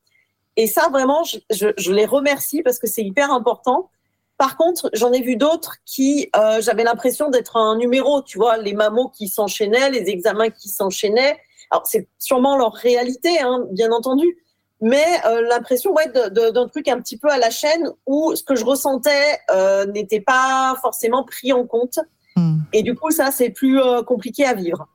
Et 0.55 0.67
ça, 0.67 0.89
vraiment, 0.89 1.23
je, 1.23 1.37
je, 1.49 1.69
je 1.77 1.91
les 1.91 2.05
remercie 2.05 2.61
parce 2.61 2.77
que 2.77 2.85
c'est 2.85 3.03
hyper 3.03 3.31
important. 3.31 3.89
Par 4.39 4.55
contre, 4.55 4.89
j'en 4.93 5.11
ai 5.11 5.21
vu 5.21 5.35
d'autres 5.35 5.75
qui, 5.85 6.29
euh, 6.33 6.61
j'avais 6.61 6.85
l'impression 6.85 7.29
d'être 7.29 7.57
un 7.57 7.75
numéro, 7.75 8.21
tu 8.21 8.37
vois, 8.37 8.55
les 8.55 8.71
mamots 8.71 9.09
qui 9.09 9.27
s'enchaînaient, 9.27 9.91
les 9.91 10.09
examens 10.09 10.49
qui 10.49 10.69
s'enchaînaient. 10.69 11.37
Alors, 11.71 11.85
c'est 11.85 12.07
sûrement 12.19 12.55
leur 12.55 12.71
réalité, 12.71 13.41
hein, 13.41 13.65
bien 13.71 13.91
entendu, 13.91 14.37
mais 14.79 15.03
euh, 15.25 15.41
l'impression 15.41 15.91
ouais, 15.91 16.07
d'un 16.07 16.67
truc 16.69 16.87
un 16.87 17.01
petit 17.01 17.17
peu 17.17 17.27
à 17.27 17.37
la 17.37 17.49
chaîne 17.49 17.91
où 18.07 18.33
ce 18.33 18.41
que 18.41 18.55
je 18.55 18.63
ressentais 18.63 19.39
euh, 19.51 19.85
n'était 19.87 20.21
pas 20.21 20.73
forcément 20.81 21.25
pris 21.25 21.51
en 21.51 21.67
compte. 21.67 21.99
Hmm. 22.37 22.59
Et 22.71 22.81
du 22.81 22.95
coup, 22.95 23.11
ça, 23.11 23.31
c'est 23.31 23.49
plus 23.49 23.81
compliqué 24.07 24.45
à 24.45 24.53
vivre. 24.53 24.87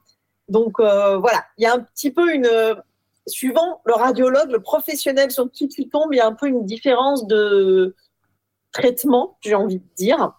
Donc, 0.48 0.80
voilà, 0.80 1.44
il 1.58 1.64
y 1.64 1.66
a 1.66 1.74
un 1.74 1.80
petit 1.80 2.10
peu 2.10 2.32
une... 2.32 2.48
Suivant 3.26 3.80
le 3.86 3.94
radiologue, 3.94 4.50
le 4.50 4.60
professionnel 4.60 5.30
sur 5.30 5.50
qui 5.50 5.66
tu 5.68 5.88
tombes, 5.88 6.12
il 6.12 6.18
y 6.18 6.20
a 6.20 6.26
un 6.26 6.34
peu 6.34 6.46
une 6.46 6.66
différence 6.66 7.26
de 7.26 7.96
traitement, 8.74 9.38
j'ai 9.40 9.54
envie 9.54 9.78
de 9.78 9.88
dire. 9.96 10.32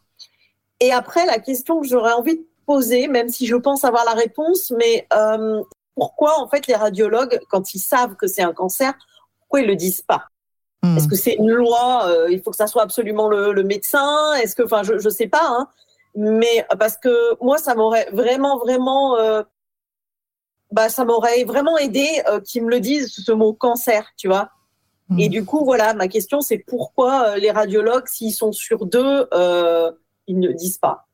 Et 0.80 0.92
après, 0.92 1.25
la 1.25 1.39
question 1.39 1.82
que 1.82 1.88
j'aurais 1.88 2.12
envie 2.12 2.38
de 2.38 2.46
poser, 2.68 3.08
même 3.08 3.30
si 3.30 3.48
je 3.48 3.56
pense 3.56 3.84
avoir 3.84 4.06
la 4.06 4.13
réponse, 4.13 4.72
mais 4.77 5.08
euh, 5.13 5.63
pourquoi 5.96 6.39
en 6.39 6.48
fait 6.48 6.68
les 6.68 6.75
radiologues, 6.75 7.39
quand 7.50 7.74
ils 7.74 7.80
savent 7.80 8.15
que 8.15 8.27
c'est 8.27 8.44
un 8.44 8.54
cancer, 8.54 8.94
pourquoi 9.39 9.62
ils 9.62 9.68
le 9.68 9.75
disent 9.75 10.01
pas? 10.01 10.25
Hmm. 10.84 10.98
Est-ce 10.98 11.08
que 11.08 11.15
c'est 11.15 11.36
une 11.36 11.51
loi 11.51 12.08
euh, 12.08 12.27
Il 12.30 12.42
faut 12.42 12.51
que 12.51 12.58
ça 12.58 12.68
soit 12.68 12.84
absolument 12.84 13.30
le, 13.30 13.63
médecin? 13.63 14.34
Est-ce 14.34 14.56
que, 14.56 14.63
enfin, 14.63 14.84
je 14.84 14.94
ne 14.94 15.10
sais 15.10 15.27
pas, 15.27 15.48
hein, 15.48 15.70
mais 16.15 16.65
parce 16.77 16.98
que 16.98 17.42
moi, 17.44 17.58
ça 17.58 17.74
m'aurait 17.74 18.10
vraiment, 18.12 18.58
vraiment, 18.58 19.18
euh, 19.18 19.44
bah, 20.72 20.89
ça 20.89 21.06
m'aurait 21.06 21.46
vraiment 21.46 21.77
aidé 21.77 22.08
qu'ils 22.44 22.65
me 22.65 22.70
le 22.70 22.80
disent 22.80 23.13
ce 23.15 23.32
mot 23.32 23.54
cancer, 23.54 24.12
tu 24.18 24.27
vois. 24.27 24.50
Et 25.17 25.27
hmm. 25.27 25.31
du 25.31 25.45
coup, 25.45 25.63
voilà, 25.63 25.93
ma 25.93 26.07
question, 26.07 26.41
c'est 26.41 26.57
pourquoi 26.57 27.29
euh, 27.29 27.35
les 27.38 27.51
radiologues, 27.51 28.07
s'ils 28.07 28.33
sont 28.33 28.51
sur 28.51 28.85
deux, 28.85 29.27
euh, 29.33 29.91
ils 30.27 30.39
ne 30.39 30.51
disent 30.51 30.79
pas? 30.79 31.05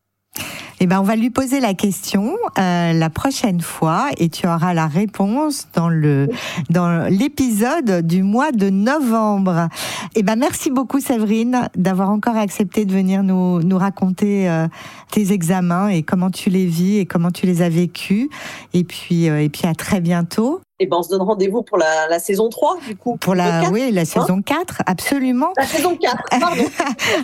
Eh 0.84 0.88
ben, 0.88 1.00
on 1.00 1.04
va 1.04 1.16
lui 1.16 1.30
poser 1.30 1.60
la 1.60 1.76
question 1.76 2.36
euh, 2.58 2.94
la 2.94 3.10
prochaine 3.12 3.62
fois 3.62 4.10
et 4.18 4.30
tu 4.30 4.48
auras 4.48 4.74
la 4.74 4.88
réponse 4.88 5.68
dans 5.76 5.90
le 5.90 6.28
dans 6.72 7.08
l'épisode 7.08 8.02
du 8.02 8.24
mois 8.24 8.52
de 8.52 8.72
novembre. 8.72 9.68
Eh 10.16 10.24
ben, 10.24 10.36
merci 10.36 10.72
beaucoup 10.72 11.00
Séverine 11.00 11.70
d'avoir 11.76 12.10
encore 12.10 12.36
accepté 12.36 12.86
de 12.86 12.94
venir 12.94 13.22
nous 13.22 13.62
nous 13.62 13.78
raconter 13.78 14.50
euh, 14.50 14.68
tes 15.12 15.32
examens 15.32 15.88
et 15.88 16.02
comment 16.02 16.32
tu 16.32 16.50
les 16.50 16.66
vis 16.66 16.98
et 16.98 17.06
comment 17.06 17.30
tu 17.30 17.46
les 17.46 17.62
as 17.62 17.70
vécus. 17.70 18.28
Et 18.74 18.84
puis 18.84 19.30
euh, 19.30 19.40
et 19.40 19.50
puis 19.50 19.68
à 19.68 19.76
très 19.76 20.02
bientôt. 20.02 20.62
Et 20.82 20.86
eh 20.86 20.88
ben, 20.88 20.98
on 20.98 21.04
se 21.04 21.10
donne 21.10 21.22
rendez-vous 21.22 21.62
pour 21.62 21.78
la, 21.78 22.08
la, 22.08 22.18
saison 22.18 22.50
3, 22.50 22.80
du 22.88 22.96
coup. 22.96 23.16
Pour 23.18 23.36
la, 23.36 23.70
oui, 23.70 23.92
la 23.92 24.04
saison 24.04 24.42
4, 24.42 24.82
absolument. 24.88 25.54
La 25.56 25.68
saison 25.68 25.96
4, 25.96 26.18
pardon. 26.40 26.64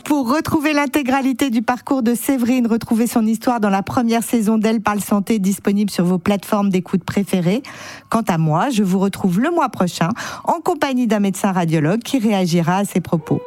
pour 0.05 0.31
retrouver 0.31 0.73
l'intégralité 0.73 1.49
du 1.49 1.63
parcours 1.63 2.03
de 2.03 2.13
Séverine, 2.13 2.67
retrouver 2.67 3.07
son 3.07 3.25
histoire 3.25 3.59
dans 3.59 3.71
la 3.71 3.81
première 3.81 4.21
saison 4.21 4.59
d'Elle 4.59 4.79
parle 4.79 4.99
santé 4.99 5.39
disponible 5.39 5.89
sur 5.89 6.05
vos 6.05 6.19
plateformes 6.19 6.69
d'écoute 6.69 7.03
préférées. 7.03 7.63
Quant 8.09 8.21
à 8.27 8.37
moi, 8.37 8.69
je 8.69 8.83
vous 8.83 8.99
retrouve 8.99 9.39
le 9.39 9.49
mois 9.49 9.69
prochain 9.69 10.09
en 10.43 10.61
compagnie 10.61 11.07
d'un 11.07 11.19
médecin 11.19 11.51
radiologue 11.51 12.01
qui 12.01 12.19
réagira 12.19 12.77
à 12.77 12.85
ses 12.85 13.01
propos. 13.01 13.41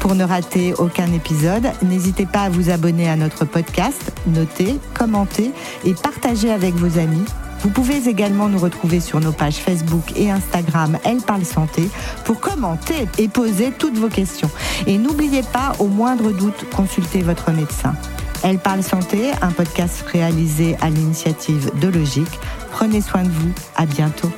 Pour 0.00 0.14
ne 0.14 0.24
rater 0.24 0.72
aucun 0.78 1.12
épisode, 1.12 1.70
n'hésitez 1.82 2.24
pas 2.24 2.44
à 2.44 2.48
vous 2.48 2.70
abonner 2.70 3.10
à 3.10 3.16
notre 3.16 3.44
podcast, 3.44 4.12
noter, 4.26 4.76
commenter 4.94 5.50
et 5.84 5.92
partager 5.92 6.50
avec 6.50 6.72
vos 6.72 6.98
amis 6.98 7.26
vous 7.60 7.70
pouvez 7.70 8.08
également 8.08 8.48
nous 8.48 8.58
retrouver 8.58 9.00
sur 9.00 9.20
nos 9.20 9.32
pages 9.32 9.56
Facebook 9.56 10.12
et 10.16 10.30
Instagram 10.30 10.98
Elle 11.04 11.20
parle 11.20 11.44
santé 11.44 11.88
pour 12.24 12.40
commenter 12.40 13.06
et 13.18 13.28
poser 13.28 13.72
toutes 13.72 13.96
vos 13.96 14.08
questions. 14.08 14.50
Et 14.86 14.98
n'oubliez 14.98 15.42
pas, 15.42 15.72
au 15.78 15.86
moindre 15.86 16.30
doute, 16.30 16.66
consultez 16.74 17.22
votre 17.22 17.50
médecin. 17.50 17.94
Elle 18.42 18.58
parle 18.58 18.82
santé, 18.82 19.32
un 19.42 19.50
podcast 19.50 20.04
réalisé 20.12 20.76
à 20.80 20.90
l'initiative 20.90 21.70
de 21.80 21.88
Logique. 21.88 22.38
Prenez 22.70 23.00
soin 23.00 23.24
de 23.24 23.30
vous. 23.30 23.52
À 23.76 23.84
bientôt. 23.84 24.30